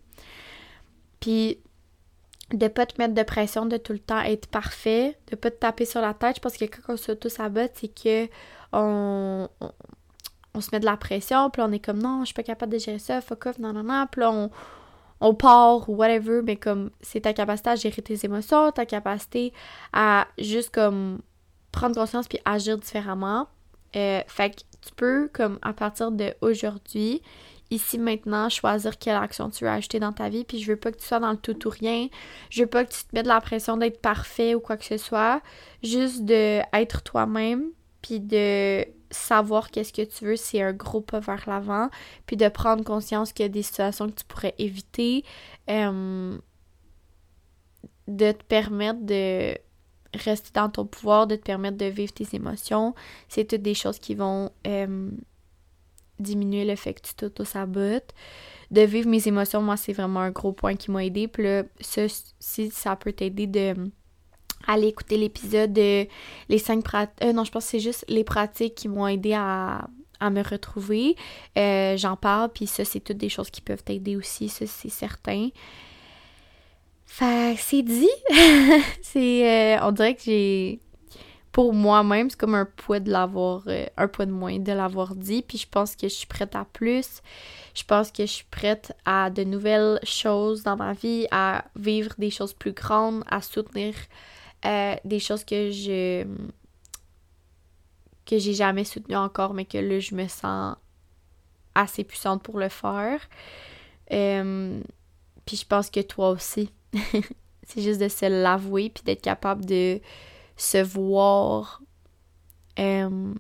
Puis 1.21 1.59
de 2.53 2.69
pas 2.69 2.87
te 2.87 3.01
mettre 3.01 3.15
de 3.15 3.23
pression 3.23 3.67
de 3.67 3.77
tout 3.77 3.93
le 3.93 3.99
temps 3.99 4.21
être 4.23 4.47
parfait, 4.47 5.17
de 5.31 5.37
pas 5.37 5.51
te 5.51 5.57
taper 5.57 5.85
sur 5.85 6.01
la 6.01 6.15
tête. 6.15 6.41
Pense 6.41 6.57
que 6.57 6.65
quand 6.65 6.95
on 6.95 6.97
s'auto-sabote, 6.97 7.73
c'est 7.75 7.89
que 7.89 8.29
on, 8.73 9.49
on, 9.61 9.71
se 10.61 10.71
met 10.73 10.81
de 10.81 10.85
la 10.85 10.97
pression, 10.97 11.51
puis 11.51 11.63
on 11.63 11.73
est 11.73 11.79
comme 11.79 11.99
non, 11.99 12.21
je 12.21 12.27
suis 12.27 12.35
pas 12.35 12.43
capable 12.43 12.73
de 12.73 12.79
gérer 12.79 12.99
ça, 12.99 13.21
fuck 13.21 13.47
off, 13.47 13.59
non, 13.59 13.73
non, 13.73 13.83
non. 13.83 14.07
Puis 14.11 14.23
on, 14.25 14.51
on 15.21 15.35
part 15.35 15.89
ou 15.89 15.97
whatever, 15.97 16.41
mais 16.43 16.57
comme 16.57 16.91
c'est 17.01 17.21
ta 17.21 17.33
capacité 17.33 17.71
à 17.71 17.77
gérer 17.77 18.03
tes 18.03 18.25
émotions, 18.25 18.71
ta 18.73 18.87
capacité 18.87 19.53
à 19.93 20.27
juste 20.39 20.75
comme 20.75 21.21
prendre 21.73 21.95
conscience 21.95 22.29
puis 22.29 22.39
agir 22.45 22.79
différemment. 22.79 23.49
Euh, 23.95 24.21
fait 24.27 24.51
que 24.51 24.61
tu 24.87 24.95
peux, 24.95 25.31
comme 25.33 25.59
à 25.63 25.73
partir 25.73 26.11
d'aujourd'hui, 26.11 27.23
ici 27.71 27.99
maintenant, 27.99 28.49
choisir 28.49 28.99
quelle 28.99 29.17
action 29.17 29.51
tu 29.51 29.65
veux 29.65 29.71
acheter 29.71 29.99
dans 29.99 30.13
ta 30.13 30.29
vie. 30.29 30.45
Puis 30.45 30.59
je 30.59 30.71
veux 30.71 30.77
pas 30.77 30.93
que 30.93 30.99
tu 30.99 31.07
sois 31.07 31.19
dans 31.19 31.31
le 31.31 31.37
tout 31.37 31.67
ou 31.67 31.71
rien. 31.71 32.09
Je 32.51 32.63
veux 32.63 32.69
pas 32.69 32.85
que 32.85 32.93
tu 32.93 33.01
te 33.01 33.15
mettes 33.15 33.25
de 33.25 33.29
la 33.29 33.41
pression 33.41 33.77
d'être 33.77 34.01
parfait 34.01 34.55
ou 34.55 34.61
quoi 34.61 34.77
que 34.77 34.85
ce 34.85 34.99
soit. 34.99 35.41
Juste 35.83 36.25
de 36.25 36.61
toi-même, 37.05 37.71
puis 38.03 38.21
de 38.21 38.85
savoir 39.11 39.71
qu'est-ce 39.71 39.93
que 39.93 40.03
tu 40.03 40.25
veux, 40.25 40.37
c'est 40.37 40.63
un 40.63 40.73
gros 40.73 41.01
pas 41.01 41.21
vers 41.21 41.49
l'avant, 41.49 41.89
puis 42.27 42.37
de 42.37 42.49
prendre 42.49 42.85
conscience 42.85 43.33
qu'il 43.33 43.45
y 43.45 43.47
a 43.47 43.51
des 43.51 43.63
situations 43.63 44.09
que 44.09 44.15
tu 44.15 44.25
pourrais 44.25 44.55
éviter, 44.59 45.25
euh, 45.71 46.39
de 48.09 48.33
te 48.33 48.45
permettre 48.45 49.01
de 49.05 49.57
rester 50.15 50.51
dans 50.55 50.69
ton 50.69 50.87
pouvoir, 50.87 51.27
de 51.27 51.37
te 51.37 51.43
permettre 51.43 51.77
de 51.77 51.87
vivre 51.87 52.13
tes 52.13 52.27
émotions. 52.35 52.95
C'est 53.29 53.47
toutes 53.47 53.63
des 53.63 53.75
choses 53.75 53.99
qui 53.99 54.15
vont 54.15 54.51
euh, 54.67 55.11
diminuer 56.19 56.65
le 56.65 56.77
fait 56.77 56.95
que 56.95 57.03
tu 57.03 57.15
t'auto-sabotes. 57.15 58.15
De 58.71 58.81
vivre 58.81 59.09
mes 59.09 59.27
émotions, 59.29 59.63
moi, 59.63 59.77
c'est 59.77 59.93
vraiment 59.93 60.21
un 60.21 60.31
gros 60.31 60.53
point 60.53 60.75
qui 60.75 60.91
m'a 60.91 61.05
aidé. 61.05 61.29
Puis 61.29 61.45
là, 61.45 61.65
ça, 61.81 62.03
si 62.39 62.71
ça 62.71 62.97
peut 62.97 63.13
t'aider 63.13 63.47
de 63.47 63.75
aller 64.67 64.89
écouter 64.89 65.17
l'épisode 65.17 65.73
de 65.73 66.07
les 66.49 66.59
cinq 66.59 66.85
pratiques. 66.85 67.15
Euh, 67.23 67.33
non, 67.33 67.45
je 67.45 67.51
pense 67.51 67.65
que 67.65 67.71
c'est 67.71 67.81
juste 67.81 68.05
les 68.09 68.25
pratiques 68.25 68.75
qui 68.75 68.89
m'ont 68.89 69.07
aidé 69.07 69.35
à, 69.35 69.89
me 70.23 70.43
retrouver. 70.43 71.15
Euh, 71.59 71.97
j'en 71.97 72.17
parle, 72.17 72.51
puis 72.53 72.67
ça, 72.67 72.85
c'est 72.85 73.01
toutes 73.01 73.19
des 73.19 73.29
choses 73.29 73.51
qui 73.51 73.61
peuvent 73.61 73.83
t'aider 73.83 74.17
aussi, 74.17 74.49
ça, 74.49 74.67
c'est 74.67 74.89
certain. 74.89 75.51
Fait 77.07 77.57
c'est 77.59 77.83
dit. 77.83 78.09
c'est. 79.03 79.77
Euh, 79.77 79.87
on 79.87 79.93
dirait 79.93 80.15
que 80.15 80.23
j'ai 80.25 80.81
pour 81.57 81.73
moi-même, 81.73 82.29
c'est 82.29 82.39
comme 82.39 82.55
un 82.55 82.67
poids 82.67 83.01
de 83.01 83.11
l'avoir, 83.11 83.63
euh, 83.69 83.87
un 83.97 84.09
poids 84.09 84.27
de 84.27 84.31
moins 84.31 84.59
de 84.59 84.73
l'avoir 84.73 85.15
dit. 85.15 85.41
Puis 85.41 85.57
je 85.57 85.67
pense 85.67 85.97
que 85.97 86.07
je 86.07 86.13
suis 86.13 86.27
prête 86.27 86.55
à 86.55 86.67
plus. 86.71 87.23
Je 87.75 87.83
pense 87.83 88.11
que 88.11 88.27
je 88.27 88.31
suis 88.31 88.45
prête 88.51 88.93
à 89.07 89.31
de 89.31 89.43
nouvelles 89.43 89.99
choses 90.03 90.65
dans 90.65 90.77
ma 90.77 90.93
vie, 90.93 91.27
à 91.31 91.65
vivre 91.75 92.13
des 92.19 92.29
choses 92.29 92.53
plus 92.53 92.73
grandes, 92.73 93.23
à 93.27 93.41
soutenir 93.41 93.95
euh, 94.65 94.97
des 95.05 95.21
choses 95.21 95.45
que 95.45 95.71
je 95.71 96.25
que 98.25 98.39
j'ai 98.39 98.55
jamais 98.55 98.85
soutenues 98.85 99.17
encore, 99.17 99.55
mais 99.55 99.65
que 99.65 99.79
là 99.79 100.01
je 100.01 100.15
me 100.15 100.27
sens 100.27 100.77
assez 101.75 102.03
puissante 102.05 102.43
pour 102.43 102.59
le 102.59 102.69
faire. 102.69 103.21
Euh, 104.13 104.81
puis 105.45 105.57
je 105.57 105.67
pense 105.67 105.91
que 105.91 106.01
toi 106.01 106.31
aussi. 106.31 106.73
c'est 107.67 107.83
juste 107.83 108.01
de 108.01 108.09
se 108.09 108.27
l'avouer 108.27 108.91
puis 108.91 109.03
d'être 109.03 109.23
capable 109.23 109.65
de 109.65 110.01
se 110.57 110.79
voir 110.79 111.83
euh, 112.79 113.35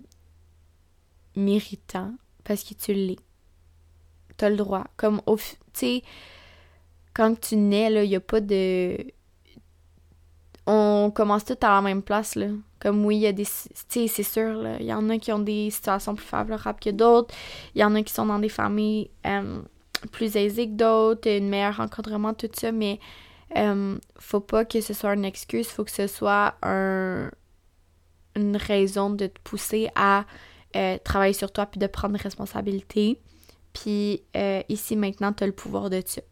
méritant 1.37 2.13
parce 2.45 2.65
que 2.65 2.75
tu 2.75 2.93
l'es. 2.93 3.19
T'as 4.37 4.51
le 4.51 4.57
droit. 4.57 4.85
Comme, 4.97 5.23
tu 5.27 5.47
sais, 5.73 6.03
quand 7.15 7.41
tu 7.41 7.57
nais, 7.57 7.89
là, 7.89 8.05
il 8.05 8.11
n'y 8.11 8.17
a 8.17 8.21
pas 8.21 8.41
de... 8.41 8.99
On 10.67 11.13
commence 11.15 11.45
tous 11.45 11.57
à 11.63 11.77
la 11.77 11.83
même 11.83 12.03
place, 12.03 12.35
là. 12.35 12.49
Comme 12.81 13.05
oui, 13.05 13.17
il 13.17 13.23
y 13.23 13.27
a 13.27 13.33
des... 13.33 13.45
Tu 13.45 13.51
sais, 13.89 14.07
c'est 14.09 14.23
sûr. 14.23 14.67
Il 14.81 14.87
y 14.87 14.93
en 14.93 15.09
a 15.11 15.19
qui 15.19 15.33
ont 15.33 15.39
des 15.39 15.71
situations 15.71 16.15
plus 16.15 16.27
favorables 16.27 16.81
que 16.81 16.91
d'autres. 16.91 17.35
Il 17.75 17.81
y 17.81 17.85
en 17.85 17.95
a 17.95 18.03
qui 18.03 18.13
sont 18.13 18.27
dans 18.27 18.39
des 18.39 18.49
familles 18.49 19.11
plus 20.13 20.37
aisées 20.37 20.67
que 20.69 20.75
d'autres, 20.75 21.29
un 21.29 21.41
meilleur 21.41 21.81
encadrement, 21.81 22.35
tout 22.35 22.49
ça, 22.53 22.73
mais 22.73 22.99
euh, 23.57 23.97
faut 24.19 24.41
pas 24.41 24.65
que 24.65 24.81
ce 24.81 24.95
soit 24.95 25.15
une 25.15 25.25
excuse, 25.25 25.69
faut 25.69 25.85
que 25.85 25.91
ce 25.91 26.07
soit 26.07 26.55
un, 26.63 27.31
une 28.35 28.57
raison 28.57 29.11
de 29.11 29.27
te 29.27 29.41
pousser 29.41 29.89
à 29.95 30.25
euh, 30.75 30.99
travailler 31.05 31.33
sur 31.33 31.53
toi 31.53 31.67
puis 31.67 31.79
de 31.79 31.87
prendre 31.87 32.19
responsabilité. 32.19 33.21
Puis 33.73 34.23
euh, 34.37 34.63
ici 34.69 34.97
maintenant, 34.97 35.33
tu 35.33 35.45
as 35.45 35.47
le 35.47 35.53
pouvoir 35.53 35.91
de 35.91 36.03
ça. 36.05 36.23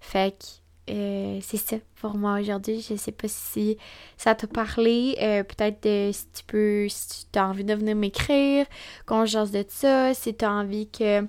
Fait 0.00 0.36
que 0.38 0.44
c'est 0.88 1.56
ça 1.56 1.76
pour 2.00 2.16
moi 2.16 2.40
aujourd'hui. 2.40 2.80
Je 2.80 2.96
sais 2.96 3.12
pas 3.12 3.28
si 3.28 3.76
ça 4.16 4.34
t'a 4.34 4.46
parlé. 4.46 5.14
Peut-être 5.48 6.14
si 6.14 6.26
tu 6.34 6.44
peux, 6.46 6.86
si 6.88 7.26
tu 7.30 7.38
as 7.38 7.48
envie 7.48 7.64
de 7.64 7.74
venir 7.74 7.96
m'écrire, 7.96 8.66
qu'on 9.06 9.24
jase 9.24 9.52
de 9.52 9.64
ça, 9.68 10.14
si 10.14 10.34
tu 10.34 10.44
as 10.44 10.52
envie 10.52 10.88
que 10.88 11.26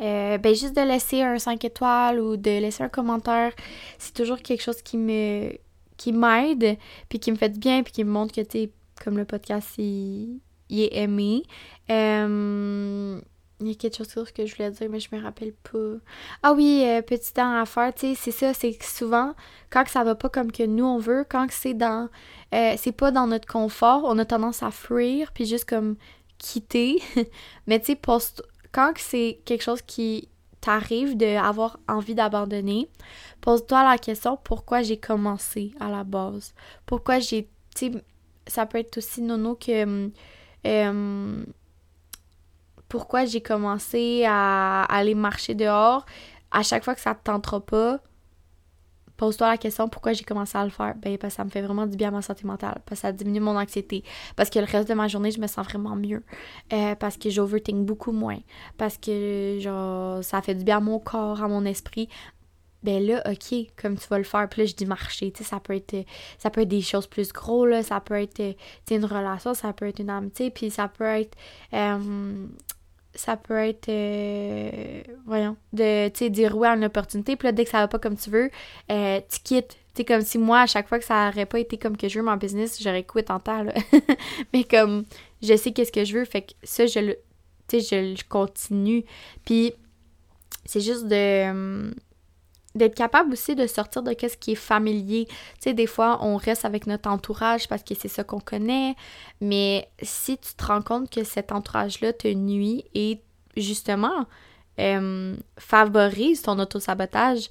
euh, 0.00 0.38
ben 0.38 0.54
juste 0.54 0.74
de 0.74 0.80
laisser 0.80 1.22
un 1.22 1.38
5 1.38 1.64
étoiles 1.64 2.18
ou 2.18 2.36
de 2.36 2.50
laisser 2.50 2.82
un 2.82 2.88
commentaire, 2.88 3.52
c'est 3.98 4.14
toujours 4.14 4.38
quelque 4.38 4.62
chose 4.62 4.82
qui 4.82 4.96
me 4.96 5.52
qui 5.96 6.12
m'aide, 6.12 6.76
puis 7.08 7.20
qui 7.20 7.30
me 7.30 7.36
fait 7.36 7.50
du 7.50 7.60
bien, 7.60 7.82
puis 7.82 7.92
qui 7.92 8.02
me 8.02 8.10
montre 8.10 8.34
que, 8.34 8.40
tu 8.40 8.70
comme 9.04 9.16
le 9.16 9.24
podcast, 9.24 9.68
il, 9.78 10.40
est 10.70 10.96
aimé. 10.96 11.44
Euh, 13.62 13.66
il 13.66 13.68
y 13.68 13.72
a 13.72 13.74
quelque 13.74 13.96
chose 13.96 14.32
que 14.32 14.46
je 14.46 14.56
voulais 14.56 14.70
dire, 14.70 14.88
mais 14.90 15.00
je 15.00 15.08
me 15.14 15.22
rappelle 15.22 15.52
pas. 15.52 15.98
Ah 16.42 16.52
oui, 16.52 16.82
euh, 16.86 17.02
petit 17.02 17.32
temps 17.32 17.60
à 17.60 17.64
faire, 17.66 17.94
tu 17.94 18.08
sais, 18.08 18.14
c'est 18.14 18.30
ça, 18.30 18.54
c'est 18.54 18.74
que 18.74 18.84
souvent, 18.84 19.34
quand 19.70 19.86
ça 19.88 20.04
va 20.04 20.14
pas 20.14 20.28
comme 20.28 20.52
que 20.52 20.62
nous 20.62 20.84
on 20.84 20.98
veut, 20.98 21.24
quand 21.28 21.46
c'est 21.50 21.74
dans... 21.74 22.08
c'est 22.52 22.96
pas 22.96 23.10
dans 23.10 23.26
notre 23.26 23.46
confort, 23.46 24.02
on 24.04 24.18
a 24.18 24.24
tendance 24.24 24.62
à 24.62 24.70
fuir, 24.70 25.32
puis 25.32 25.46
juste 25.46 25.68
comme 25.68 25.96
quitter. 26.38 27.00
mais 27.66 27.80
tu 27.80 27.92
sais, 27.92 28.00
quand 28.72 28.92
c'est 28.96 29.40
quelque 29.44 29.62
chose 29.62 29.82
qui 29.82 30.28
t'arrive 30.62 31.16
d'avoir 31.16 31.78
envie 31.88 32.14
d'abandonner, 32.14 32.88
pose-toi 33.40 33.84
la 33.84 33.98
question 33.98 34.38
pourquoi 34.42 34.82
j'ai 34.82 34.96
commencé 34.96 35.72
à 35.80 35.90
la 35.90 36.04
base? 36.04 36.54
Pourquoi 36.86 37.18
j'ai. 37.18 37.48
Tu 37.76 37.92
sais, 37.92 38.04
ça 38.46 38.64
peut 38.64 38.78
être 38.78 38.98
aussi 38.98 39.20
nono 39.20 39.54
que. 39.54 40.10
Euh, 40.66 41.44
pourquoi 42.92 43.24
j'ai 43.24 43.40
commencé 43.40 44.22
à 44.28 44.82
aller 44.82 45.14
marcher 45.14 45.54
dehors 45.54 46.04
à 46.50 46.62
chaque 46.62 46.84
fois 46.84 46.94
que 46.94 47.00
ça 47.00 47.14
te 47.14 47.24
tentera 47.24 47.58
pas 47.58 48.00
Pose-toi 49.16 49.48
la 49.48 49.56
question 49.56 49.88
pourquoi 49.88 50.12
j'ai 50.12 50.24
commencé 50.24 50.58
à 50.58 50.64
le 50.64 50.70
faire? 50.70 50.94
Ben, 50.96 51.16
parce 51.16 51.32
que 51.32 51.36
ça 51.38 51.44
me 51.44 51.48
fait 51.48 51.62
vraiment 51.62 51.86
du 51.86 51.96
bien 51.96 52.08
à 52.08 52.10
ma 52.10 52.20
santé 52.22 52.44
mentale. 52.44 52.82
Parce 52.84 53.00
que 53.00 53.06
ça 53.06 53.12
diminue 53.12 53.40
mon 53.40 53.56
anxiété. 53.56 54.02
Parce 54.36 54.50
que 54.50 54.58
le 54.58 54.66
reste 54.66 54.88
de 54.88 54.94
ma 54.94 55.06
journée, 55.06 55.30
je 55.30 55.40
me 55.40 55.46
sens 55.46 55.64
vraiment 55.64 55.94
mieux. 55.94 56.22
Euh, 56.72 56.94
parce 56.96 57.16
que 57.16 57.30
j'overthink 57.30 57.86
beaucoup 57.86 58.10
moins. 58.10 58.40
Parce 58.76 58.98
que, 58.98 59.58
genre, 59.60 60.24
ça 60.24 60.42
fait 60.42 60.56
du 60.56 60.64
bien 60.64 60.78
à 60.78 60.80
mon 60.80 60.98
corps, 60.98 61.42
à 61.42 61.46
mon 61.46 61.64
esprit. 61.64 62.08
Ben 62.82 63.06
là, 63.06 63.22
ok, 63.30 63.54
comme 63.80 63.96
tu 63.96 64.08
vas 64.08 64.18
le 64.18 64.24
faire. 64.24 64.48
Là, 64.56 64.64
je 64.64 64.74
dis 64.74 64.86
marcher. 64.86 65.32
Ça 65.40 65.60
peut 65.60 65.76
être, 65.76 66.04
ça 66.38 66.50
peut 66.50 66.62
être 66.62 66.68
des 66.68 66.82
choses 66.82 67.06
plus 67.06 67.32
gros, 67.32 67.64
là. 67.64 67.82
Ça 67.82 68.00
peut 68.00 68.20
être, 68.20 68.42
une 68.90 69.04
relation, 69.04 69.54
ça 69.54 69.72
peut 69.72 69.86
être 69.86 70.00
une 70.00 70.10
amitié. 70.10 70.50
Puis 70.50 70.70
ça 70.70 70.88
peut 70.88 71.04
être, 71.04 71.38
euh, 71.74 72.48
ça 73.14 73.36
peut 73.36 73.58
être, 73.58 73.88
euh, 73.88 75.02
voyons, 75.26 75.56
de, 75.72 76.08
tu 76.08 76.30
dire 76.30 76.56
oui 76.56 76.66
à 76.68 76.74
une 76.74 76.84
opportunité, 76.84 77.36
puis 77.36 77.46
là, 77.46 77.52
dès 77.52 77.64
que 77.64 77.70
ça 77.70 77.78
va 77.78 77.88
pas 77.88 77.98
comme 77.98 78.16
tu 78.16 78.30
veux, 78.30 78.50
euh, 78.90 79.20
tu 79.28 79.40
quittes. 79.40 79.76
Tu 79.94 80.04
comme 80.04 80.22
si 80.22 80.38
moi, 80.38 80.62
à 80.62 80.66
chaque 80.66 80.88
fois 80.88 80.98
que 80.98 81.04
ça 81.04 81.28
aurait 81.28 81.44
pas 81.44 81.58
été 81.58 81.76
comme 81.76 81.98
que 81.98 82.08
je 82.08 82.18
veux 82.18 82.24
mon 82.24 82.36
business, 82.36 82.82
j'aurais 82.82 83.04
quitté 83.04 83.30
en 83.30 83.40
là. 83.62 83.74
Mais 84.54 84.64
comme, 84.64 85.04
je 85.42 85.54
sais 85.54 85.72
qu'est-ce 85.72 85.92
que 85.92 86.04
je 86.04 86.18
veux, 86.18 86.24
fait 86.24 86.42
que 86.42 86.52
ça, 86.62 86.86
je 86.86 86.98
le, 86.98 87.18
tu 87.68 87.80
sais, 87.80 88.16
je, 88.16 88.24
continue. 88.26 89.04
Puis, 89.44 89.74
c'est 90.64 90.80
juste 90.80 91.06
de 91.06 91.92
d'être 92.74 92.94
capable 92.94 93.32
aussi 93.32 93.54
de 93.54 93.66
sortir 93.66 94.02
de 94.02 94.14
ce 94.18 94.36
qui 94.36 94.52
est 94.52 94.56
familier. 94.56 95.26
Tu 95.26 95.34
sais, 95.60 95.74
des 95.74 95.86
fois, 95.86 96.18
on 96.22 96.36
reste 96.36 96.64
avec 96.64 96.86
notre 96.86 97.10
entourage 97.10 97.68
parce 97.68 97.82
que 97.82 97.94
c'est 97.94 98.08
ça 98.08 98.24
qu'on 98.24 98.40
connaît, 98.40 98.94
mais 99.40 99.88
si 100.00 100.38
tu 100.38 100.54
te 100.54 100.64
rends 100.64 100.82
compte 100.82 101.10
que 101.10 101.24
cet 101.24 101.52
entourage-là 101.52 102.12
te 102.12 102.28
nuit 102.28 102.84
et 102.94 103.20
justement 103.56 104.26
euh, 104.80 105.36
favorise 105.58 106.42
ton 106.42 106.58
autosabotage, 106.58 107.50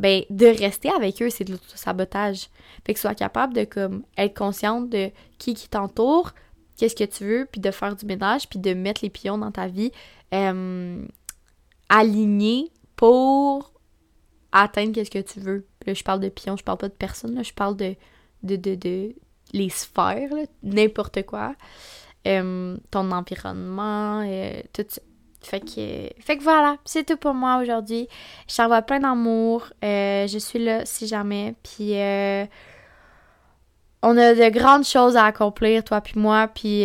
ben 0.00 0.24
de 0.30 0.46
rester 0.46 0.90
avec 0.90 1.20
eux, 1.22 1.30
c'est 1.30 1.44
de 1.44 1.52
l'autosabotage. 1.52 2.48
Fait 2.84 2.94
que 2.94 3.00
sois 3.00 3.14
capable 3.14 3.52
de 3.54 3.64
comme 3.64 4.02
être 4.16 4.36
consciente 4.36 4.88
de 4.88 5.10
qui 5.38 5.54
qui 5.54 5.68
t'entoure, 5.68 6.32
qu'est-ce 6.76 6.96
que 6.96 7.04
tu 7.04 7.24
veux, 7.24 7.46
puis 7.50 7.60
de 7.60 7.70
faire 7.70 7.94
du 7.94 8.06
ménage, 8.06 8.48
puis 8.48 8.58
de 8.58 8.72
mettre 8.72 9.02
les 9.04 9.10
pions 9.10 9.36
dans 9.36 9.52
ta 9.52 9.66
vie 9.66 9.92
euh, 10.32 11.04
alignés 11.90 12.70
pour 12.96 13.69
atteindre 14.52 14.92
qu'est-ce 14.92 15.10
que 15.10 15.18
tu 15.18 15.40
veux. 15.40 15.66
Là, 15.86 15.94
je 15.94 16.02
parle 16.02 16.20
de 16.20 16.28
pion, 16.28 16.56
je 16.56 16.64
parle 16.64 16.78
pas 16.78 16.88
de 16.88 16.94
personne, 16.94 17.34
là, 17.34 17.42
je 17.42 17.52
parle 17.52 17.76
de, 17.76 17.94
de, 18.42 18.56
de, 18.56 18.74
de 18.74 19.14
les 19.52 19.68
sphères, 19.68 20.30
n'importe 20.62 21.24
quoi. 21.24 21.54
Euh, 22.26 22.76
ton 22.90 23.10
environnement, 23.12 24.22
euh, 24.26 24.60
tout 24.72 24.84
ça. 24.88 25.00
Fait 25.42 25.60
que, 25.60 26.10
fait 26.22 26.36
que 26.36 26.42
voilà, 26.42 26.76
c'est 26.84 27.06
tout 27.06 27.16
pour 27.16 27.32
moi 27.32 27.62
aujourd'hui. 27.62 28.08
Je 28.46 28.56
t'envoie 28.56 28.82
plein 28.82 29.00
d'amour. 29.00 29.68
Euh, 29.82 30.26
je 30.26 30.38
suis 30.38 30.58
là 30.58 30.84
si 30.84 31.06
jamais. 31.06 31.54
Puis 31.62 31.92
on 34.02 34.16
a 34.18 34.34
de 34.34 34.50
grandes 34.50 34.84
choses 34.84 35.16
à 35.16 35.24
accomplir, 35.24 35.82
toi 35.82 36.02
puis 36.02 36.20
moi. 36.20 36.46
Puis 36.46 36.84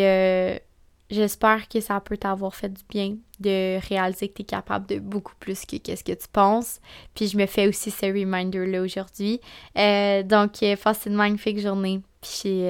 j'espère 1.10 1.68
que 1.68 1.80
ça 1.80 2.00
peut 2.00 2.18
t'avoir 2.18 2.56
fait 2.56 2.70
du 2.70 2.84
bien 2.90 3.16
de 3.40 3.80
réaliser 3.88 4.30
que 4.30 4.36
tu 4.36 4.42
es 4.42 4.46
capable 4.46 4.86
de 4.88 5.00
beaucoup 5.00 5.36
plus 5.40 5.66
que 5.66 5.78
qu'est-ce 5.78 6.04
que 6.04 6.14
tu 6.14 6.28
penses. 6.32 6.80
Puis 7.14 7.28
je 7.28 7.38
me 7.38 7.46
fais 7.46 7.68
aussi 7.68 7.92
ce 7.92 8.06
reminder-là 8.06 8.82
aujourd'hui. 8.82 9.40
donc, 9.76 10.64
passe 10.84 11.06
une 11.06 11.16
magnifique 11.16 11.60
journée. 11.60 12.02
Puis 12.22 12.64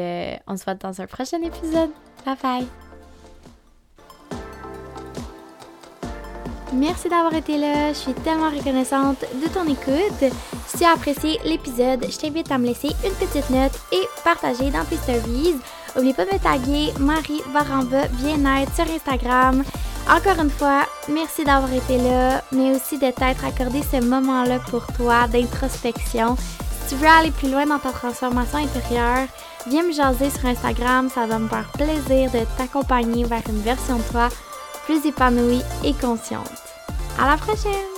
on 0.47 0.57
se 0.57 0.63
voit 0.63 0.75
dans 0.75 1.01
un 1.01 1.07
prochain 1.07 1.41
épisode. 1.41 1.91
Bye 2.25 2.35
bye! 2.41 2.67
Merci 6.73 7.07
d'avoir 7.07 7.33
été 7.33 7.57
là, 7.57 7.93
je 7.93 7.97
suis 7.97 8.13
tellement 8.13 8.49
reconnaissante 8.49 9.21
de 9.21 9.47
ton 9.47 9.63
écoute. 9.65 10.33
Si 10.67 10.79
tu 10.79 10.83
as 10.83 10.93
apprécié 10.93 11.39
l'épisode, 11.45 12.05
je 12.09 12.17
t'invite 12.17 12.51
à 12.51 12.57
me 12.57 12.65
laisser 12.65 12.89
une 13.05 13.13
petite 13.13 13.49
note 13.49 13.71
et 13.93 14.01
partager 14.23 14.71
dans 14.71 14.83
tes 14.83 14.97
stories. 14.97 15.55
N'oublie 15.95 16.13
pas 16.13 16.25
de 16.25 16.33
me 16.33 16.39
taguer 16.39 16.93
Marie 16.99 17.41
Baramba 17.53 18.07
Bien-être 18.19 18.73
sur 18.75 18.85
Instagram. 18.85 19.63
Encore 20.09 20.43
une 20.43 20.49
fois, 20.49 20.83
merci 21.09 21.43
d'avoir 21.43 21.71
été 21.71 21.97
là, 21.97 22.43
mais 22.51 22.75
aussi 22.75 22.97
de 22.97 23.09
t'être 23.11 23.45
accordé 23.45 23.81
ce 23.81 24.03
moment-là 24.03 24.59
pour 24.69 24.85
toi 24.87 25.27
d'introspection. 25.27 26.35
Si 26.35 26.89
tu 26.89 26.95
veux 26.95 27.07
aller 27.07 27.31
plus 27.31 27.49
loin 27.49 27.65
dans 27.65 27.79
ta 27.79 27.91
transformation 27.91 28.59
intérieure, 28.59 29.27
viens 29.67 29.83
me 29.83 29.93
jaser 29.93 30.29
sur 30.29 30.45
Instagram, 30.45 31.09
ça 31.09 31.25
va 31.25 31.39
me 31.39 31.47
faire 31.47 31.71
plaisir 31.73 32.29
de 32.31 32.45
t'accompagner 32.57 33.23
vers 33.23 33.43
une 33.49 33.61
version 33.61 33.97
de 33.97 34.03
toi 34.11 34.29
plus 34.85 35.03
épanouie 35.05 35.63
et 35.83 35.93
consciente. 35.93 36.51
À 37.19 37.27
la 37.27 37.37
prochaine! 37.37 37.94